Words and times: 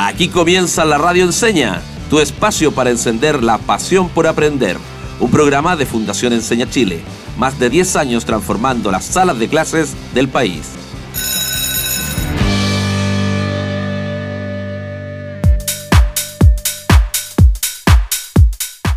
Aquí 0.00 0.28
comienza 0.28 0.84
la 0.84 0.96
Radio 0.96 1.24
Enseña, 1.24 1.82
tu 2.08 2.20
espacio 2.20 2.70
para 2.70 2.90
encender 2.90 3.42
la 3.42 3.58
pasión 3.58 4.08
por 4.08 4.28
aprender. 4.28 4.76
Un 5.18 5.28
programa 5.28 5.74
de 5.74 5.86
Fundación 5.86 6.32
Enseña 6.32 6.70
Chile, 6.70 7.00
más 7.36 7.58
de 7.58 7.68
10 7.68 7.96
años 7.96 8.24
transformando 8.24 8.92
las 8.92 9.04
salas 9.04 9.40
de 9.40 9.48
clases 9.48 9.96
del 10.14 10.28
país. 10.28 10.68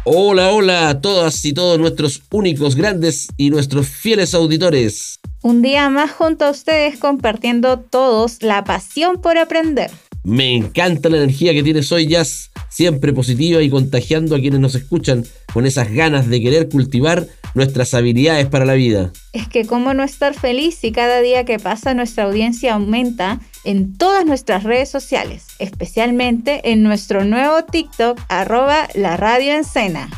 Hola, 0.04 0.52
hola 0.52 0.90
a 0.90 1.02
todas 1.02 1.44
y 1.46 1.54
todos 1.54 1.80
nuestros 1.80 2.22
únicos, 2.30 2.76
grandes 2.76 3.30
y 3.38 3.50
nuestros 3.50 3.88
fieles 3.88 4.36
auditores. 4.36 5.20
Un 5.42 5.64
día 5.64 5.90
más 5.90 6.12
junto 6.12 6.46
a 6.46 6.52
ustedes 6.52 7.00
compartiendo 7.00 7.80
todos 7.80 8.44
la 8.44 8.64
pasión 8.64 9.20
por 9.20 9.40
aprender. 9.40 9.90
Me 10.24 10.56
encanta 10.56 11.10
la 11.10 11.18
energía 11.18 11.54
que 11.54 11.64
tienes 11.64 11.92
hoy, 11.92 12.08
Jazz, 12.08 12.52
siempre 12.70 13.12
positiva 13.12 13.62
y 13.62 13.70
contagiando 13.70 14.36
a 14.36 14.40
quienes 14.40 14.60
nos 14.60 14.76
escuchan 14.76 15.26
con 15.52 15.66
esas 15.66 15.92
ganas 15.92 16.30
de 16.30 16.42
querer 16.42 16.70
cultivar 16.70 17.28
nuestras 17.56 17.94
habilidades 17.94 18.48
para 18.48 18.66
la 18.66 18.74
vida. 18.74 19.12
Es 19.34 19.48
que 19.48 19.66
cómo 19.66 19.94
no 19.94 20.04
estar 20.04 20.34
feliz 20.34 20.76
si 20.76 20.92
cada 20.92 21.22
día 21.22 21.44
que 21.44 21.60
pasa 21.60 21.94
nuestra 21.94 22.26
audiencia 22.26 22.76
aumenta 22.76 23.40
en 23.64 23.98
todas 23.98 24.26
nuestras 24.26 24.64
redes 24.64 24.90
sociales, 24.90 25.48
especialmente 25.60 26.72
en 26.72 26.84
nuestro 26.84 27.26
nuevo 27.26 27.64
TikTok 27.64 28.20
arroba 28.30 28.88
la 28.94 29.18
radio 29.18 29.54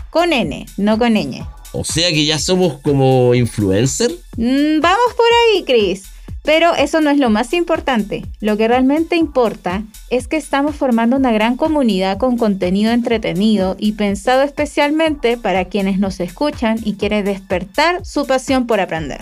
con 0.09 0.33
N, 0.33 0.65
no 0.77 0.99
con 0.99 1.13
ñ. 1.13 1.45
O 1.71 1.83
sea 1.83 2.09
que 2.09 2.25
ya 2.25 2.37
somos 2.37 2.79
como 2.81 3.33
influencer. 3.33 4.11
Mm, 4.37 4.79
vamos 4.79 5.13
por 5.15 5.25
ahí, 5.25 5.63
Chris. 5.63 6.12
Pero 6.43 6.75
eso 6.75 6.99
no 6.99 7.09
es 7.09 7.17
lo 7.17 7.29
más 7.29 7.53
importante. 7.53 8.25
Lo 8.41 8.57
que 8.57 8.67
realmente 8.67 9.15
importa 9.15 9.83
es 10.09 10.27
que 10.27 10.35
estamos 10.35 10.75
formando 10.75 11.15
una 11.15 11.31
gran 11.31 11.55
comunidad 11.55 12.17
con 12.17 12.37
contenido 12.37 12.91
entretenido 12.91 13.77
y 13.79 13.93
pensado 13.93 14.43
especialmente 14.43 15.37
para 15.37 15.65
quienes 15.65 15.99
nos 15.99 16.19
escuchan 16.19 16.79
y 16.83 16.95
quieren 16.95 17.23
despertar 17.23 18.05
su 18.05 18.27
pasión 18.27 18.67
por 18.67 18.81
aprender. 18.81 19.21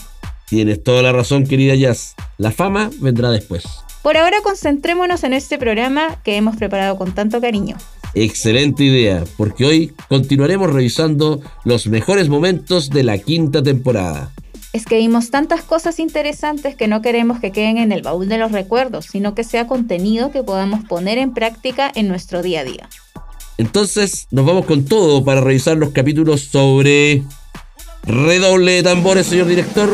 Tienes 0.50 0.84
toda 0.84 1.04
la 1.04 1.14
razón, 1.14 1.46
querida 1.46 1.76
Jazz. 1.76 2.16
La 2.40 2.52
fama 2.52 2.90
vendrá 3.00 3.30
después. 3.30 3.66
Por 4.02 4.18
ahora 4.18 4.38
concentrémonos 4.42 5.24
en 5.24 5.34
este 5.34 5.60
programa 5.60 6.20
que 6.24 6.38
hemos 6.38 6.58
preparado 6.58 6.98
con 6.98 7.14
tanto 7.14 7.40
cariño. 7.40 7.78
Excelente 8.16 8.84
idea, 8.84 9.24
porque 9.38 9.64
hoy 9.64 9.94
continuaremos 10.10 10.74
revisando 10.74 11.40
los 11.66 11.86
mejores 11.86 12.30
momentos 12.30 12.90
de 12.90 13.04
la 13.04 13.20
quinta 13.20 13.62
temporada 13.62 14.32
es 14.74 14.86
que 14.86 14.98
vimos 14.98 15.32
tantas 15.32 15.64
cosas 15.64 16.00
interesantes 16.00 16.76
que 16.76 16.88
no 16.88 17.02
queremos 17.02 17.40
que 17.40 17.52
queden 17.52 17.78
en 17.78 17.92
el 17.92 18.02
baúl 18.02 18.30
de 18.30 18.38
los 18.38 18.52
recuerdos, 18.52 19.06
sino 19.06 19.36
que 19.36 19.44
sea 19.44 19.68
contenido 19.68 20.32
que 20.32 20.44
podamos 20.44 20.84
poner 20.86 21.18
en 21.18 21.34
práctica 21.34 21.92
en 21.94 22.08
nuestro 22.08 22.42
día 22.42 22.62
a 22.62 22.64
día. 22.64 22.90
Entonces, 23.58 24.28
nos 24.32 24.46
vamos 24.46 24.66
con 24.66 24.86
todo 24.86 25.24
para 25.24 25.42
revisar 25.42 25.78
los 25.78 25.90
capítulos 25.90 26.42
sobre 26.42 27.24
redoble 28.04 28.72
de 28.74 28.84
tambores, 28.84 29.28
señor 29.28 29.48
director, 29.48 29.90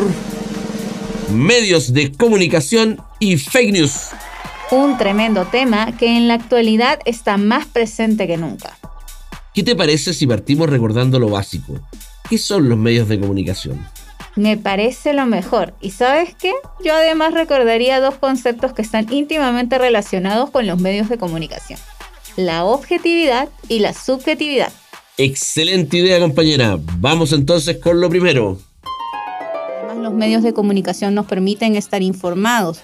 medios 1.32 1.92
de 1.92 2.12
comunicación 2.12 3.00
y 3.18 3.36
fake 3.36 3.72
news. 3.72 3.92
Un 4.70 4.96
tremendo 4.96 5.46
tema 5.46 5.96
que 5.96 6.16
en 6.16 6.28
la 6.28 6.34
actualidad 6.34 7.00
está 7.04 7.36
más 7.36 7.66
presente 7.66 8.26
que 8.26 8.36
nunca. 8.36 8.78
¿Qué 9.54 9.62
te 9.62 9.74
parece 9.74 10.14
si 10.14 10.26
partimos 10.26 10.70
recordando 10.70 11.18
lo 11.18 11.30
básico? 11.30 11.80
¿Qué 12.28 12.38
son 12.38 12.68
los 12.68 12.78
medios 12.78 13.08
de 13.08 13.18
comunicación? 13.18 13.84
Me 14.38 14.56
parece 14.56 15.14
lo 15.14 15.26
mejor. 15.26 15.74
¿Y 15.80 15.90
sabes 15.90 16.32
qué? 16.36 16.52
Yo 16.84 16.94
además 16.94 17.34
recordaría 17.34 17.98
dos 17.98 18.18
conceptos 18.18 18.72
que 18.72 18.82
están 18.82 19.12
íntimamente 19.12 19.78
relacionados 19.78 20.50
con 20.50 20.64
los 20.64 20.78
medios 20.80 21.08
de 21.08 21.18
comunicación. 21.18 21.80
La 22.36 22.64
objetividad 22.64 23.48
y 23.68 23.80
la 23.80 23.92
subjetividad. 23.92 24.70
Excelente 25.16 25.96
idea, 25.96 26.20
compañera. 26.20 26.78
Vamos 26.98 27.32
entonces 27.32 27.78
con 27.78 28.00
lo 28.00 28.08
primero. 28.08 28.60
Además, 29.76 29.96
los 30.04 30.14
medios 30.14 30.44
de 30.44 30.54
comunicación 30.54 31.16
nos 31.16 31.26
permiten 31.26 31.74
estar 31.74 32.00
informados 32.04 32.80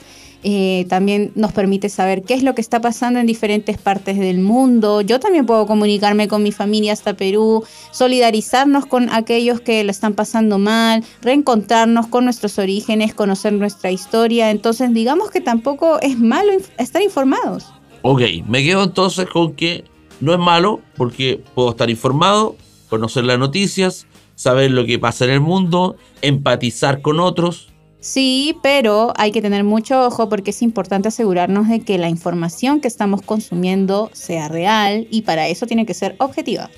eh, 0.46 0.84
también 0.90 1.32
nos 1.34 1.52
permite 1.52 1.88
saber 1.88 2.22
qué 2.22 2.34
es 2.34 2.42
lo 2.42 2.54
que 2.54 2.60
está 2.60 2.82
pasando 2.82 3.18
en 3.18 3.26
diferentes 3.26 3.78
partes 3.78 4.18
del 4.18 4.40
mundo. 4.40 5.00
Yo 5.00 5.18
también 5.18 5.46
puedo 5.46 5.66
comunicarme 5.66 6.28
con 6.28 6.42
mi 6.42 6.52
familia 6.52 6.92
hasta 6.92 7.14
Perú, 7.14 7.64
solidarizarnos 7.92 8.84
con 8.84 9.08
aquellos 9.08 9.62
que 9.62 9.82
lo 9.84 9.90
están 9.90 10.12
pasando 10.12 10.58
mal, 10.58 11.02
reencontrarnos 11.22 12.08
con 12.08 12.24
nuestros 12.24 12.58
orígenes, 12.58 13.14
conocer 13.14 13.54
nuestra 13.54 13.90
historia. 13.90 14.50
Entonces, 14.50 14.92
digamos 14.92 15.30
que 15.30 15.40
tampoco 15.40 15.98
es 16.02 16.18
malo 16.18 16.52
estar 16.76 17.00
informados. 17.00 17.72
Ok, 18.02 18.20
me 18.46 18.62
quedo 18.62 18.84
entonces 18.84 19.26
con 19.26 19.54
que 19.54 19.84
no 20.20 20.34
es 20.34 20.38
malo 20.38 20.82
porque 20.94 21.42
puedo 21.54 21.70
estar 21.70 21.88
informado, 21.88 22.54
conocer 22.90 23.24
las 23.24 23.38
noticias, 23.38 24.06
saber 24.34 24.72
lo 24.72 24.84
que 24.84 24.98
pasa 24.98 25.24
en 25.24 25.30
el 25.30 25.40
mundo, 25.40 25.96
empatizar 26.20 27.00
con 27.00 27.18
otros 27.18 27.73
Sí, 28.04 28.58
pero 28.62 29.14
hay 29.16 29.32
que 29.32 29.40
tener 29.40 29.64
mucho 29.64 30.04
ojo 30.04 30.28
porque 30.28 30.50
es 30.50 30.60
importante 30.60 31.08
asegurarnos 31.08 31.70
de 31.70 31.80
que 31.80 31.96
la 31.96 32.10
información 32.10 32.82
que 32.82 32.86
estamos 32.86 33.22
consumiendo 33.22 34.10
sea 34.12 34.46
real 34.48 35.08
y 35.10 35.22
para 35.22 35.48
eso 35.48 35.66
tiene 35.66 35.86
que 35.86 35.94
ser 35.94 36.14
objetiva. 36.18 36.68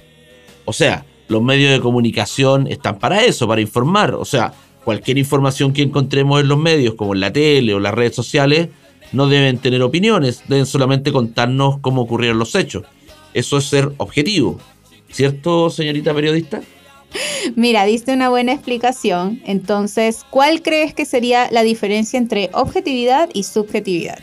O 0.66 0.72
sea, 0.72 1.04
los 1.26 1.42
medios 1.42 1.72
de 1.72 1.80
comunicación 1.80 2.68
están 2.68 3.00
para 3.00 3.24
eso, 3.24 3.48
para 3.48 3.60
informar. 3.60 4.14
O 4.14 4.24
sea, 4.24 4.52
cualquier 4.84 5.18
información 5.18 5.72
que 5.72 5.82
encontremos 5.82 6.40
en 6.40 6.46
los 6.46 6.58
medios, 6.58 6.94
como 6.94 7.12
en 7.12 7.18
la 7.18 7.32
tele 7.32 7.74
o 7.74 7.80
las 7.80 7.92
redes 7.92 8.14
sociales, 8.14 8.68
no 9.10 9.26
deben 9.26 9.58
tener 9.58 9.82
opiniones, 9.82 10.44
deben 10.46 10.64
solamente 10.64 11.10
contarnos 11.10 11.80
cómo 11.80 12.02
ocurrieron 12.02 12.38
los 12.38 12.54
hechos. 12.54 12.84
Eso 13.34 13.58
es 13.58 13.64
ser 13.64 13.90
objetivo. 13.96 14.60
¿Cierto, 15.10 15.70
señorita 15.70 16.14
periodista? 16.14 16.60
Mira, 17.56 17.84
diste 17.84 18.12
una 18.12 18.28
buena 18.28 18.52
explicación. 18.52 19.40
Entonces, 19.44 20.24
¿cuál 20.30 20.62
crees 20.62 20.94
que 20.94 21.04
sería 21.04 21.48
la 21.50 21.62
diferencia 21.62 22.18
entre 22.18 22.50
objetividad 22.52 23.28
y 23.32 23.44
subjetividad? 23.44 24.18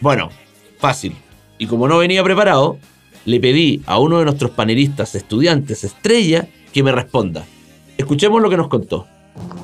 Bueno, 0.00 0.30
fácil. 0.78 1.14
Y 1.58 1.66
como 1.66 1.88
no 1.88 1.98
venía 1.98 2.22
preparado, 2.22 2.78
le 3.24 3.40
pedí 3.40 3.82
a 3.86 3.98
uno 3.98 4.18
de 4.18 4.24
nuestros 4.24 4.52
panelistas 4.52 5.14
estudiantes 5.14 5.84
estrella 5.84 6.48
que 6.72 6.82
me 6.82 6.92
responda. 6.92 7.44
Escuchemos 7.96 8.40
lo 8.40 8.48
que 8.48 8.56
nos 8.56 8.68
contó. 8.68 9.06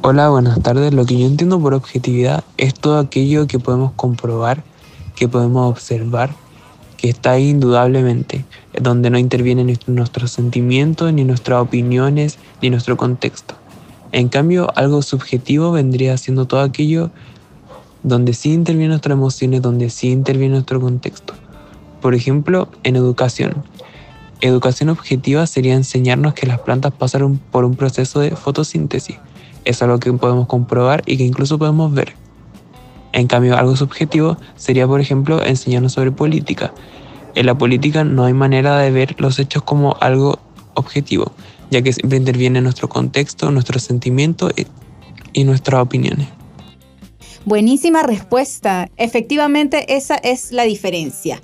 Hola, 0.02 0.28
buenas 0.28 0.60
tardes. 0.62 0.92
Lo 0.92 1.06
que 1.06 1.18
yo 1.18 1.26
entiendo 1.26 1.60
por 1.60 1.74
objetividad 1.74 2.44
es 2.56 2.74
todo 2.74 2.98
aquello 2.98 3.46
que 3.46 3.58
podemos 3.58 3.92
comprobar, 3.92 4.62
que 5.14 5.28
podemos 5.28 5.70
observar 5.70 6.30
está 7.08 7.32
ahí 7.32 7.50
indudablemente, 7.50 8.44
donde 8.80 9.10
no 9.10 9.18
intervienen 9.18 9.76
nuestros 9.86 10.30
sentimientos, 10.30 11.12
ni 11.12 11.24
nuestras 11.24 11.60
opiniones, 11.60 12.38
ni 12.62 12.70
nuestro 12.70 12.96
contexto. 12.96 13.54
En 14.12 14.28
cambio, 14.28 14.68
algo 14.76 15.02
subjetivo 15.02 15.72
vendría 15.72 16.16
siendo 16.16 16.46
todo 16.46 16.60
aquello 16.60 17.10
donde 18.04 18.32
sí 18.34 18.52
intervienen 18.52 18.90
nuestras 18.90 19.16
emociones, 19.16 19.62
donde 19.62 19.90
sí 19.90 20.10
interviene 20.10 20.54
nuestro 20.54 20.80
contexto. 20.80 21.34
Por 22.00 22.14
ejemplo, 22.14 22.68
en 22.84 22.96
educación. 22.96 23.64
Educación 24.40 24.90
objetiva 24.90 25.46
sería 25.46 25.74
enseñarnos 25.74 26.34
que 26.34 26.46
las 26.46 26.60
plantas 26.60 26.92
pasaron 26.92 27.38
por 27.50 27.64
un 27.64 27.76
proceso 27.76 28.20
de 28.20 28.32
fotosíntesis. 28.36 29.16
Es 29.64 29.82
algo 29.82 29.98
que 29.98 30.12
podemos 30.12 30.46
comprobar 30.46 31.02
y 31.06 31.16
que 31.16 31.24
incluso 31.24 31.58
podemos 31.58 31.92
ver. 31.92 32.23
En 33.14 33.28
cambio, 33.28 33.56
algo 33.56 33.76
subjetivo 33.76 34.36
sería, 34.56 34.88
por 34.88 35.00
ejemplo, 35.00 35.40
enseñarnos 35.40 35.92
sobre 35.92 36.10
política. 36.10 36.74
En 37.36 37.46
la 37.46 37.56
política 37.56 38.02
no 38.02 38.24
hay 38.24 38.32
manera 38.32 38.76
de 38.78 38.90
ver 38.90 39.14
los 39.20 39.38
hechos 39.38 39.62
como 39.62 39.96
algo 40.00 40.40
objetivo, 40.74 41.30
ya 41.70 41.80
que 41.80 41.92
siempre 41.92 42.18
interviene 42.18 42.60
nuestro 42.60 42.88
contexto, 42.88 43.52
nuestros 43.52 43.84
sentimientos 43.84 44.52
y 45.32 45.44
nuestras 45.44 45.80
opiniones. 45.80 46.26
Buenísima 47.44 48.02
respuesta. 48.02 48.90
Efectivamente, 48.96 49.94
esa 49.94 50.16
es 50.16 50.50
la 50.50 50.64
diferencia. 50.64 51.40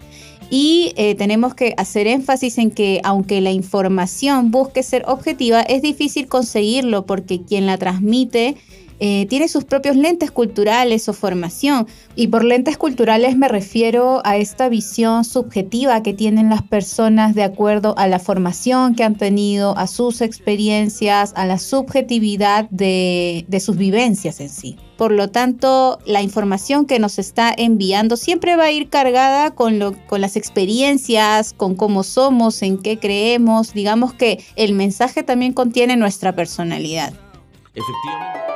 Y 0.51 0.93
eh, 0.97 1.15
tenemos 1.15 1.55
que 1.55 1.75
hacer 1.77 2.09
énfasis 2.09 2.59
en 2.59 2.73
que 2.73 3.01
aunque 3.05 3.41
la 3.41 3.53
información 3.53 4.51
busque 4.51 4.83
ser 4.83 5.05
objetiva, 5.07 5.61
es 5.61 5.83
difícil 5.83 6.27
conseguirlo 6.27 7.07
porque 7.07 7.43
quien 7.43 7.67
la 7.67 7.79
transmite 7.79 8.57
eh, 9.01 9.27
tiene 9.31 9.49
sus 9.49 9.65
propios 9.65 9.97
lentes 9.97 10.31
culturales 10.31 11.09
o 11.09 11.15
formación. 11.15 11.87
Y 12.15 12.29
por 12.29 12.45
lentes 12.45 12.77
culturales 12.77 13.37
me 13.37 13.49
refiero 13.49 14.21
a 14.25 14.37
esta 14.37 14.69
visión 14.69 15.25
subjetiva 15.25 16.03
que 16.03 16.13
tienen 16.13 16.51
las 16.51 16.63
personas 16.63 17.35
de 17.35 17.43
acuerdo 17.43 17.95
a 17.97 18.07
la 18.07 18.19
formación 18.19 18.95
que 18.95 19.03
han 19.03 19.17
tenido, 19.17 19.77
a 19.79 19.87
sus 19.87 20.21
experiencias, 20.21 21.33
a 21.35 21.47
la 21.47 21.59
subjetividad 21.59 22.69
de, 22.71 23.47
sus 23.61 23.77
vivencias 23.77 24.39
en 24.41 24.51
sí. 24.51 24.77
Por 24.99 25.13
lo 25.13 25.31
tanto, 25.31 25.99
la 26.05 26.21
información 26.21 26.85
que 26.85 26.99
nos 26.99 27.19
está 27.19 27.55
enviando 27.57 28.19
siempre 28.19 28.57
va 28.57 28.65
a 28.65 28.73
ir 28.73 28.91
cargada 28.91 29.53
con, 29.53 29.79
lo, 29.79 29.95
con 30.07 30.21
las 30.21 30.37
experiencias, 30.37 31.55
con 31.55 31.75
cómo 31.75 32.03
somos, 32.03 32.61
en 32.61 32.77
qué 32.77 32.99
creemos. 32.99 33.73
Digamos 33.73 34.13
que 34.13 34.45
el 34.57 34.75
mensaje 34.75 35.23
también 35.23 35.55
contiene 35.55 35.97
nuestra 35.97 36.35
personalidad. 36.35 37.15
Efectivamente. 37.75 38.50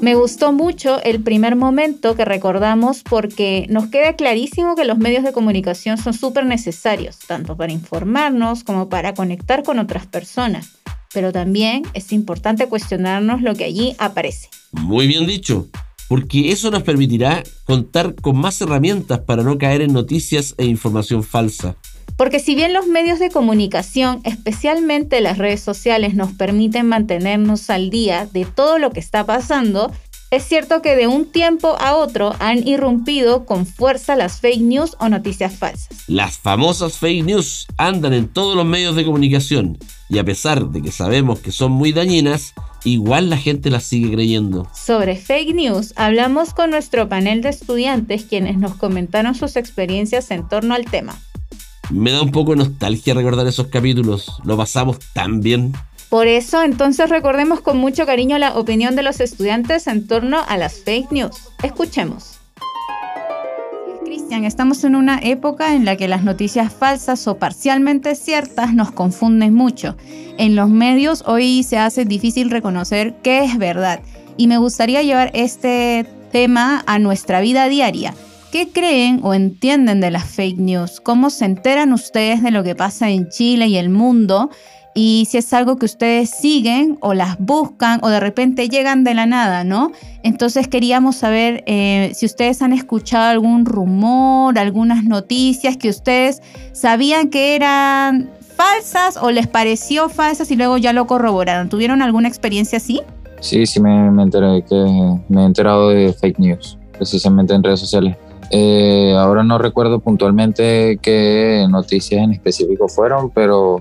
Me 0.00 0.14
gustó 0.14 0.54
mucho 0.54 1.02
el 1.02 1.22
primer 1.22 1.56
momento 1.56 2.16
que 2.16 2.24
recordamos 2.24 3.02
porque 3.02 3.66
nos 3.68 3.88
queda 3.88 4.16
clarísimo 4.16 4.74
que 4.74 4.86
los 4.86 4.96
medios 4.96 5.24
de 5.24 5.32
comunicación 5.32 5.98
son 5.98 6.14
súper 6.14 6.46
necesarios, 6.46 7.18
tanto 7.18 7.54
para 7.54 7.70
informarnos 7.70 8.64
como 8.64 8.88
para 8.88 9.12
conectar 9.12 9.62
con 9.62 9.78
otras 9.78 10.06
personas. 10.06 10.70
Pero 11.12 11.32
también 11.32 11.82
es 11.92 12.12
importante 12.12 12.66
cuestionarnos 12.66 13.42
lo 13.42 13.54
que 13.54 13.64
allí 13.64 13.94
aparece. 13.98 14.48
Muy 14.72 15.06
bien 15.06 15.26
dicho, 15.26 15.68
porque 16.08 16.50
eso 16.50 16.70
nos 16.70 16.82
permitirá 16.82 17.42
contar 17.64 18.14
con 18.14 18.38
más 18.38 18.58
herramientas 18.62 19.18
para 19.18 19.42
no 19.42 19.58
caer 19.58 19.82
en 19.82 19.92
noticias 19.92 20.54
e 20.56 20.64
información 20.64 21.22
falsa. 21.22 21.76
Porque 22.20 22.38
si 22.38 22.54
bien 22.54 22.74
los 22.74 22.86
medios 22.86 23.18
de 23.18 23.30
comunicación, 23.30 24.20
especialmente 24.24 25.22
las 25.22 25.38
redes 25.38 25.62
sociales, 25.62 26.12
nos 26.12 26.32
permiten 26.32 26.86
mantenernos 26.86 27.70
al 27.70 27.88
día 27.88 28.28
de 28.30 28.44
todo 28.44 28.78
lo 28.78 28.90
que 28.90 29.00
está 29.00 29.24
pasando, 29.24 29.90
es 30.30 30.44
cierto 30.44 30.82
que 30.82 30.96
de 30.96 31.06
un 31.06 31.24
tiempo 31.24 31.78
a 31.80 31.96
otro 31.96 32.34
han 32.38 32.68
irrumpido 32.68 33.46
con 33.46 33.64
fuerza 33.64 34.16
las 34.16 34.38
fake 34.38 34.60
news 34.60 34.96
o 35.00 35.08
noticias 35.08 35.54
falsas. 35.54 35.96
Las 36.08 36.36
famosas 36.36 36.98
fake 36.98 37.24
news 37.24 37.66
andan 37.78 38.12
en 38.12 38.28
todos 38.28 38.54
los 38.54 38.66
medios 38.66 38.96
de 38.96 39.06
comunicación 39.06 39.78
y 40.10 40.18
a 40.18 40.24
pesar 40.24 40.66
de 40.66 40.82
que 40.82 40.92
sabemos 40.92 41.38
que 41.38 41.52
son 41.52 41.72
muy 41.72 41.92
dañinas, 41.94 42.52
igual 42.84 43.30
la 43.30 43.38
gente 43.38 43.70
las 43.70 43.84
sigue 43.84 44.12
creyendo. 44.12 44.68
Sobre 44.74 45.16
fake 45.16 45.54
news, 45.54 45.94
hablamos 45.96 46.52
con 46.52 46.68
nuestro 46.68 47.08
panel 47.08 47.40
de 47.40 47.48
estudiantes 47.48 48.24
quienes 48.24 48.58
nos 48.58 48.74
comentaron 48.74 49.34
sus 49.34 49.56
experiencias 49.56 50.30
en 50.30 50.46
torno 50.46 50.74
al 50.74 50.84
tema. 50.84 51.18
Me 51.90 52.12
da 52.12 52.22
un 52.22 52.30
poco 52.30 52.52
de 52.52 52.58
nostalgia 52.58 53.14
recordar 53.14 53.46
esos 53.46 53.66
capítulos. 53.66 54.40
Lo 54.44 54.56
pasamos 54.56 54.98
tan 55.12 55.40
bien. 55.40 55.72
Por 56.08 56.26
eso, 56.26 56.62
entonces 56.62 57.08
recordemos 57.08 57.60
con 57.60 57.78
mucho 57.78 58.06
cariño 58.06 58.38
la 58.38 58.56
opinión 58.56 58.96
de 58.96 59.02
los 59.02 59.20
estudiantes 59.20 59.86
en 59.86 60.06
torno 60.06 60.40
a 60.46 60.56
las 60.56 60.82
fake 60.84 61.12
news. 61.12 61.36
Escuchemos. 61.62 62.40
Cristian, 64.04 64.44
estamos 64.44 64.82
en 64.84 64.96
una 64.96 65.20
época 65.20 65.74
en 65.74 65.84
la 65.84 65.96
que 65.96 66.08
las 66.08 66.24
noticias 66.24 66.72
falsas 66.72 67.28
o 67.28 67.38
parcialmente 67.38 68.14
ciertas 68.14 68.74
nos 68.74 68.90
confunden 68.90 69.54
mucho. 69.54 69.96
En 70.36 70.56
los 70.56 70.68
medios 70.68 71.22
hoy 71.26 71.62
se 71.62 71.78
hace 71.78 72.04
difícil 72.04 72.50
reconocer 72.50 73.14
qué 73.22 73.44
es 73.44 73.58
verdad. 73.58 74.00
Y 74.36 74.46
me 74.46 74.58
gustaría 74.58 75.02
llevar 75.02 75.30
este 75.34 76.06
tema 76.32 76.82
a 76.86 76.98
nuestra 76.98 77.40
vida 77.40 77.68
diaria. 77.68 78.14
¿Qué 78.50 78.68
creen 78.68 79.20
o 79.22 79.32
entienden 79.32 80.00
de 80.00 80.10
las 80.10 80.24
fake 80.24 80.58
news? 80.58 81.00
¿Cómo 81.00 81.30
se 81.30 81.44
enteran 81.44 81.92
ustedes 81.92 82.42
de 82.42 82.50
lo 82.50 82.64
que 82.64 82.74
pasa 82.74 83.08
en 83.08 83.28
Chile 83.28 83.68
y 83.68 83.76
el 83.76 83.90
mundo? 83.90 84.50
Y 84.92 85.28
si 85.30 85.38
es 85.38 85.52
algo 85.52 85.76
que 85.76 85.86
ustedes 85.86 86.30
siguen 86.30 86.98
o 87.00 87.14
las 87.14 87.38
buscan 87.38 88.00
o 88.02 88.08
de 88.08 88.18
repente 88.18 88.68
llegan 88.68 89.04
de 89.04 89.14
la 89.14 89.24
nada, 89.24 89.62
¿no? 89.62 89.92
Entonces 90.24 90.66
queríamos 90.66 91.14
saber 91.14 91.62
eh, 91.66 92.10
si 92.12 92.26
ustedes 92.26 92.60
han 92.60 92.72
escuchado 92.72 93.30
algún 93.30 93.64
rumor, 93.66 94.58
algunas 94.58 95.04
noticias 95.04 95.76
que 95.76 95.88
ustedes 95.88 96.42
sabían 96.72 97.30
que 97.30 97.54
eran 97.54 98.30
falsas 98.56 99.16
o 99.16 99.30
les 99.30 99.46
pareció 99.46 100.08
falsas 100.08 100.50
y 100.50 100.56
luego 100.56 100.76
ya 100.76 100.92
lo 100.92 101.06
corroboraron. 101.06 101.68
¿Tuvieron 101.68 102.02
alguna 102.02 102.26
experiencia 102.26 102.78
así? 102.78 103.00
Sí, 103.38 103.64
sí 103.64 103.78
me, 103.80 104.08
enteré 104.20 104.64
que 104.68 104.74
me 105.28 105.42
he 105.42 105.44
enterado 105.44 105.90
de 105.90 106.12
fake 106.12 106.40
news, 106.40 106.76
precisamente 106.98 107.54
en 107.54 107.62
redes 107.62 107.78
sociales. 107.78 108.16
Eh, 108.50 109.14
ahora 109.16 109.44
no 109.44 109.58
recuerdo 109.58 110.00
puntualmente 110.00 110.98
qué 111.00 111.66
noticias 111.70 112.20
en 112.22 112.32
específico 112.32 112.88
fueron, 112.88 113.30
pero 113.30 113.80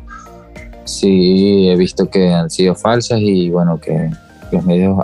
sí 0.85 1.67
he 1.69 1.75
visto 1.75 2.09
que 2.09 2.31
han 2.31 2.49
sido 2.49 2.75
falsas 2.75 3.19
y 3.19 3.49
bueno, 3.49 3.79
que 3.79 4.11
los 4.51 4.63
medios, 4.63 4.97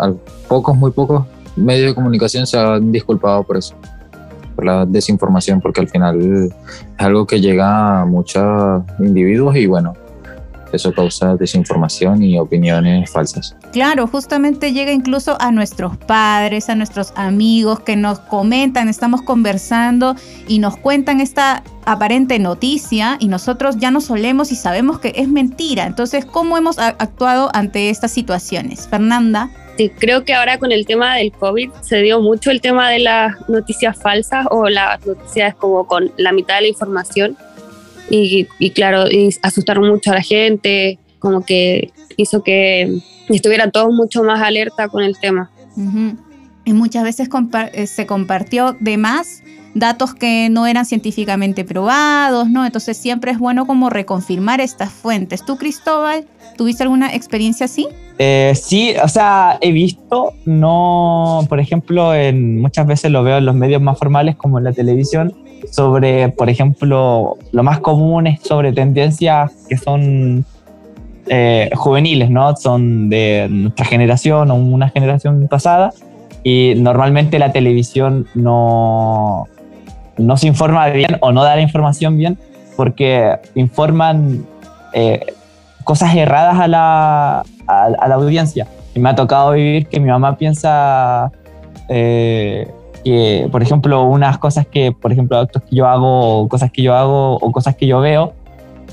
pocos, 0.47 0.75
muy 0.75 0.91
pocos 0.91 1.25
medios 1.55 1.87
de 1.87 1.95
comunicación 1.95 2.45
se 2.45 2.57
han 2.57 2.91
disculpado 2.91 3.43
por 3.43 3.57
eso, 3.57 3.75
por 4.55 4.65
la 4.65 4.85
desinformación, 4.85 5.61
porque 5.61 5.81
al 5.81 5.87
final 5.87 6.21
es 6.21 6.53
algo 6.97 7.25
que 7.25 7.39
llega 7.39 8.01
a 8.01 8.05
muchos 8.05 8.83
individuos 8.99 9.55
y 9.55 9.65
bueno, 9.65 9.93
eso 10.71 10.93
causa 10.93 11.35
desinformación 11.35 12.23
y 12.23 12.37
opiniones 12.37 13.09
falsas. 13.11 13.55
Claro, 13.71 14.07
justamente 14.07 14.73
llega 14.73 14.91
incluso 14.91 15.37
a 15.39 15.51
nuestros 15.51 15.97
padres, 15.97 16.69
a 16.69 16.75
nuestros 16.75 17.13
amigos 17.15 17.79
que 17.81 17.95
nos 17.95 18.19
comentan, 18.19 18.89
estamos 18.89 19.21
conversando 19.21 20.15
y 20.47 20.59
nos 20.59 20.77
cuentan 20.77 21.21
esta 21.21 21.63
aparente 21.85 22.39
noticia 22.39 23.17
y 23.19 23.27
nosotros 23.27 23.77
ya 23.77 23.91
nos 23.91 24.05
solemos 24.05 24.51
y 24.51 24.55
sabemos 24.55 24.99
que 24.99 25.13
es 25.15 25.27
mentira. 25.27 25.85
Entonces, 25.85 26.25
¿cómo 26.25 26.57
hemos 26.57 26.79
actuado 26.79 27.49
ante 27.53 27.89
estas 27.89 28.11
situaciones? 28.11 28.87
Fernanda. 28.87 29.49
Sí, 29.77 29.89
creo 29.89 30.23
que 30.23 30.33
ahora 30.33 30.57
con 30.57 30.71
el 30.71 30.85
tema 30.85 31.15
del 31.15 31.33
COVID 31.33 31.69
se 31.81 32.01
dio 32.01 32.21
mucho 32.21 32.49
el 32.49 32.61
tema 32.61 32.89
de 32.89 32.99
las 32.99 33.33
noticias 33.49 33.97
falsas 33.97 34.47
o 34.49 34.69
las 34.69 35.05
noticias 35.05 35.53
como 35.55 35.85
con 35.85 36.11
la 36.15 36.31
mitad 36.31 36.55
de 36.55 36.61
la 36.61 36.67
información 36.69 37.37
y, 38.09 38.69
claro, 38.71 39.09
y 39.09 39.35
asustaron 39.41 39.87
mucho 39.87 40.11
a 40.11 40.15
la 40.15 40.21
gente, 40.21 40.99
como 41.19 41.43
que 41.43 41.91
hizo 42.17 42.43
que 42.43 42.99
estuvieran 43.29 43.71
todos 43.71 43.93
mucho 43.93 44.23
más 44.23 44.41
alerta 44.41 44.87
con 44.87 45.03
el 45.03 45.17
tema. 45.19 45.51
Y 46.65 46.73
muchas 46.73 47.03
veces 47.03 47.29
eh, 47.73 47.87
se 47.87 48.05
compartió 48.05 48.75
de 48.79 48.97
más 48.97 49.43
datos 49.75 50.15
que 50.15 50.47
no 50.49 50.65
eran 50.65 50.85
científicamente 50.85 51.65
probados, 51.65 52.49
¿no? 52.49 52.65
Entonces 52.65 52.97
siempre 52.97 53.31
es 53.31 53.37
bueno 53.37 53.67
como 53.67 53.89
reconfirmar 53.89 54.61
estas 54.61 54.91
fuentes. 54.91 55.45
¿Tú, 55.45 55.57
Cristóbal, 55.57 56.25
tuviste 56.57 56.83
alguna 56.83 57.13
experiencia 57.13 57.65
así? 57.65 57.87
Eh, 58.17 58.53
sí, 58.55 58.95
o 59.03 59.07
sea, 59.09 59.57
he 59.59 59.73
visto, 59.73 60.33
no, 60.45 61.45
por 61.49 61.59
ejemplo, 61.59 62.13
en, 62.15 62.61
muchas 62.61 62.87
veces 62.87 63.11
lo 63.11 63.21
veo 63.23 63.37
en 63.37 63.45
los 63.45 63.55
medios 63.55 63.81
más 63.81 63.99
formales 63.99 64.37
como 64.37 64.57
en 64.57 64.63
la 64.63 64.71
televisión, 64.71 65.35
sobre, 65.75 66.29
por 66.29 66.49
ejemplo, 66.49 67.37
lo 67.51 67.63
más 67.63 67.79
común 67.79 68.27
es 68.27 68.39
sobre 68.41 68.71
tendencias 68.71 69.51
que 69.67 69.77
son 69.77 70.45
eh, 71.27 71.69
juveniles, 71.75 72.29
¿no? 72.29 72.55
Son 72.55 73.09
de 73.09 73.47
nuestra 73.49 73.85
generación 73.85 74.51
o 74.51 74.55
una 74.55 74.89
generación 74.89 75.47
pasada 75.49 75.91
y 76.43 76.75
normalmente 76.77 77.39
la 77.39 77.51
televisión 77.51 78.25
no, 78.35 79.47
no 80.17 80.37
se 80.37 80.47
informa 80.47 80.87
bien 80.87 81.17
o 81.19 81.33
no 81.33 81.43
da 81.43 81.57
la 81.57 81.61
información 81.61 82.17
bien 82.17 82.37
porque 82.77 83.35
informan 83.55 84.45
eh, 84.93 85.25
cosas 85.83 86.15
erradas 86.15 86.57
a 86.57 86.69
la, 86.69 87.43
a, 87.67 88.07
la 88.07 88.15
audiencia. 88.15 88.65
Y 88.93 88.99
me 88.99 89.09
ha 89.09 89.15
tocado 89.15 89.51
vivir 89.51 89.87
que 89.87 89.99
mi 89.99 90.07
mamá 90.07 90.37
piensa 90.37 91.31
eh, 91.89 92.65
que, 93.05 93.47
por 93.51 93.61
ejemplo, 93.61 94.03
unas 94.03 94.39
cosas 94.39 94.65
que, 94.65 94.91
por 94.91 95.11
ejemplo, 95.11 95.37
actos 95.37 95.61
que 95.61 95.75
yo 95.75 95.87
hago, 95.87 96.49
cosas 96.49 96.71
que 96.71 96.81
yo 96.81 96.95
hago 96.95 97.35
o 97.35 97.51
cosas 97.51 97.75
que 97.75 97.85
yo 97.85 97.99
veo, 97.99 98.33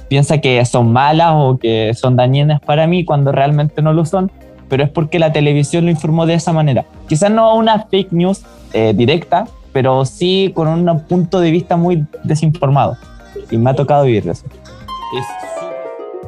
piensa 0.09 0.39
que 0.39 0.63
son 0.67 0.93
malas 0.93 1.33
o 1.35 1.57
que 1.57 1.95
son 1.95 2.15
dañinas 2.15 2.61
para 2.61 2.87
mí 2.87 3.07
cuando 3.07 3.33
realmente 3.33 3.81
no 3.81 3.95
lo 3.95 4.05
son, 4.05 4.31
pero 4.69 4.85
es 4.85 4.91
porque 4.91 5.19
la 5.19 5.33
televisión 5.33 5.87
lo 5.87 5.91
informó 5.91 6.27
de 6.27 6.35
esa 6.35 6.53
manera. 6.53 6.85
Quizás 7.09 7.31
no 7.31 7.57
una 7.57 7.87
fake 7.87 8.13
news 8.13 8.43
eh, 8.75 8.93
directa, 8.95 9.49
pero 9.73 10.05
sí 10.05 10.53
con 10.55 10.69
un 10.69 11.01
punto 11.07 11.41
de 11.41 11.51
vista 11.51 11.79
muy 11.79 12.05
desinformado. 12.23 12.99
Y 13.51 13.57
me 13.57 13.71
ha 13.71 13.75
tocado 13.75 14.05
vivir 14.05 14.29
eso. 14.29 14.45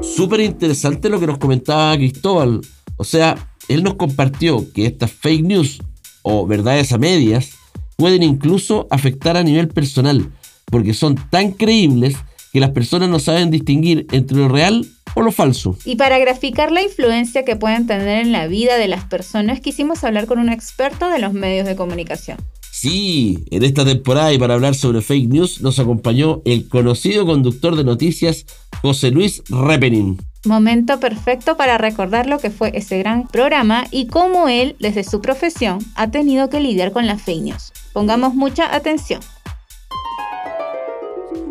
Es 0.00 0.06
súper 0.16 0.40
interesante 0.40 1.10
lo 1.10 1.20
que 1.20 1.26
nos 1.26 1.36
comentaba 1.36 1.94
Cristóbal. 1.96 2.62
O 2.96 3.04
sea, 3.04 3.36
él 3.68 3.82
nos 3.82 3.94
compartió 3.96 4.64
que 4.72 4.86
estas 4.86 5.12
fake 5.12 5.44
news 5.44 5.82
o 6.22 6.46
verdades 6.46 6.90
a 6.90 6.96
medias 6.96 7.50
pueden 7.96 8.22
incluso 8.22 8.86
afectar 8.90 9.36
a 9.36 9.42
nivel 9.42 9.68
personal, 9.68 10.30
porque 10.66 10.94
son 10.94 11.16
tan 11.30 11.52
creíbles 11.52 12.16
que 12.52 12.60
las 12.60 12.70
personas 12.70 13.08
no 13.08 13.18
saben 13.18 13.50
distinguir 13.50 14.06
entre 14.12 14.38
lo 14.38 14.48
real 14.48 14.86
o 15.14 15.22
lo 15.22 15.32
falso. 15.32 15.76
Y 15.84 15.96
para 15.96 16.18
graficar 16.18 16.70
la 16.70 16.82
influencia 16.82 17.44
que 17.44 17.56
pueden 17.56 17.86
tener 17.86 18.24
en 18.24 18.32
la 18.32 18.46
vida 18.46 18.76
de 18.76 18.88
las 18.88 19.04
personas, 19.04 19.60
quisimos 19.60 20.04
hablar 20.04 20.26
con 20.26 20.38
un 20.38 20.48
experto 20.48 21.08
de 21.08 21.18
los 21.18 21.32
medios 21.32 21.66
de 21.66 21.76
comunicación. 21.76 22.38
Sí, 22.70 23.44
en 23.50 23.62
esta 23.62 23.84
temporada 23.84 24.32
y 24.32 24.38
para 24.38 24.54
hablar 24.54 24.74
sobre 24.74 25.00
fake 25.00 25.28
news 25.28 25.60
nos 25.62 25.78
acompañó 25.78 26.42
el 26.44 26.68
conocido 26.68 27.24
conductor 27.24 27.76
de 27.76 27.84
noticias 27.84 28.46
José 28.82 29.10
Luis 29.10 29.42
Repenin. 29.48 30.18
Momento 30.44 31.00
perfecto 31.00 31.56
para 31.56 31.78
recordar 31.78 32.26
lo 32.26 32.38
que 32.38 32.50
fue 32.50 32.72
ese 32.74 32.98
gran 32.98 33.26
programa 33.26 33.84
y 33.90 34.08
cómo 34.08 34.48
él, 34.48 34.76
desde 34.80 35.04
su 35.04 35.20
profesión, 35.20 35.78
ha 35.94 36.10
tenido 36.10 36.50
que 36.50 36.60
lidiar 36.60 36.92
con 36.92 37.06
las 37.06 37.22
fake 37.22 37.42
news. 37.42 37.72
Pongamos 37.94 38.34
mucha 38.34 38.74
atención. 38.74 39.20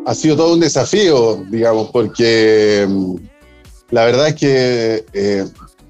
Ha 0.06 0.14
sido 0.14 0.36
todo 0.36 0.54
un 0.54 0.60
desafío, 0.60 1.44
digamos, 1.50 1.90
porque 1.90 2.86
mm, 2.88 3.16
la 3.90 4.06
verdad 4.06 4.28
es 4.28 4.36
que 4.36 5.06
eh, 5.14 5.46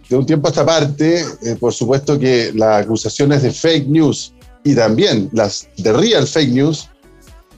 de 0.08 0.16
un 0.16 0.26
tiempo 0.26 0.48
a 0.48 0.52
esta 0.52 0.66
parte, 0.66 1.26
eh, 1.42 1.56
por 1.60 1.74
supuesto 1.74 2.18
que 2.18 2.54
las 2.54 2.86
acusaciones 2.86 3.42
de 3.42 3.52
fake 3.52 3.88
news 3.88 4.34
y 4.64 4.76
también 4.76 5.30
las 5.34 5.68
de 5.76 5.92
real 5.92 6.28
fake 6.28 6.52
news 6.52 6.88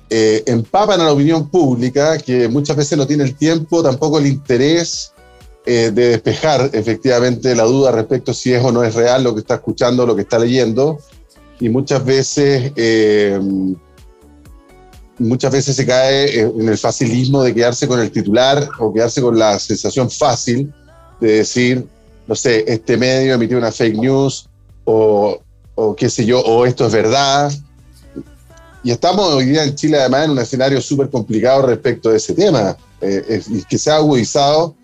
eh, 0.09 0.43
empapan 0.45 1.01
a 1.01 1.05
la 1.05 1.13
opinión 1.13 1.49
pública, 1.49 2.17
que 2.17 2.47
muchas 2.47 2.77
veces 2.77 2.97
no 2.97 3.05
tiene 3.05 3.25
el 3.25 3.35
tiempo, 3.35 3.83
tampoco 3.83 4.19
el 4.19 4.27
interés 4.27 5.11
eh, 5.65 5.91
de 5.91 6.09
despejar 6.09 6.69
efectivamente 6.73 7.55
la 7.55 7.63
duda 7.63 7.91
respecto 7.91 8.33
si 8.33 8.53
es 8.53 8.63
o 8.63 8.71
no 8.71 8.83
es 8.83 8.93
real 8.93 9.23
lo 9.23 9.33
que 9.33 9.41
está 9.41 9.55
escuchando, 9.55 10.05
lo 10.05 10.15
que 10.15 10.21
está 10.21 10.37
leyendo. 10.37 10.99
Y 11.59 11.69
muchas 11.69 12.03
veces, 12.03 12.71
eh, 12.75 13.39
muchas 15.17 15.51
veces 15.51 15.75
se 15.75 15.85
cae 15.85 16.41
en 16.41 16.67
el 16.67 16.77
facilismo 16.77 17.43
de 17.43 17.53
quedarse 17.53 17.87
con 17.87 17.99
el 17.99 18.11
titular 18.11 18.69
o 18.79 18.93
quedarse 18.93 19.21
con 19.21 19.37
la 19.37 19.57
sensación 19.59 20.09
fácil 20.09 20.73
de 21.21 21.37
decir, 21.37 21.87
no 22.27 22.35
sé, 22.35 22.65
este 22.67 22.97
medio 22.97 23.33
emitió 23.33 23.57
una 23.57 23.71
fake 23.71 23.97
news 23.97 24.49
o, 24.83 25.39
o 25.75 25.95
qué 25.95 26.09
sé 26.09 26.25
yo, 26.25 26.41
o 26.41 26.65
esto 26.65 26.87
es 26.87 26.93
verdad. 26.93 27.51
Y 28.83 28.91
estamos 28.91 29.33
hoy 29.33 29.45
día 29.45 29.63
en 29.63 29.75
Chile 29.75 29.99
además 29.99 30.25
en 30.25 30.31
un 30.31 30.39
escenario 30.39 30.81
súper 30.81 31.09
complicado 31.09 31.65
respecto 31.65 32.09
de 32.09 32.17
ese 32.17 32.33
tema, 32.33 32.77
eh, 33.01 33.41
que 33.67 33.77
se 33.77 33.89
ha 33.89 33.95
agudizado 33.95 34.75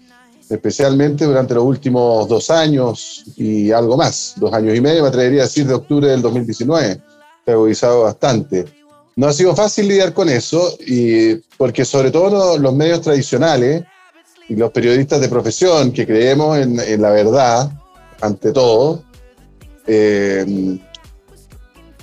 especialmente 0.52 1.26
durante 1.26 1.54
los 1.54 1.64
últimos 1.64 2.28
dos 2.28 2.50
años 2.50 3.24
y 3.38 3.72
algo 3.72 3.96
más, 3.96 4.34
dos 4.36 4.54
años 4.54 4.76
y 4.76 4.82
medio, 4.82 5.02
me 5.02 5.08
atrevería 5.08 5.42
a 5.42 5.46
decir 5.46 5.66
de 5.66 5.74
octubre 5.74 6.08
del 6.08 6.22
2019, 6.22 7.02
se 7.46 7.52
ha 7.52 7.54
agudizado 7.54 8.04
bastante. 8.04 8.66
No 9.16 9.28
ha 9.28 9.34
sido 9.34 9.56
fácil 9.56 9.88
lidiar 9.88 10.14
con 10.14 10.30
eso, 10.30 10.78
y 10.86 11.36
porque 11.58 11.86
sobre 11.86 12.12
todo 12.12 12.58
los, 12.58 12.74
medios 12.74 13.02
tradicionales 13.02 13.84
y 14.50 14.56
los 14.56 14.72
periodistas 14.72 15.22
de 15.22 15.30
profesión 15.30 15.92
que 15.92 16.06
creemos 16.06 16.58
en, 16.58 16.80
en 16.80 17.02
la 17.02 17.12
verdad, 17.12 17.72
ante 18.20 18.52
todo, 18.52 19.04
eh, 19.88 20.80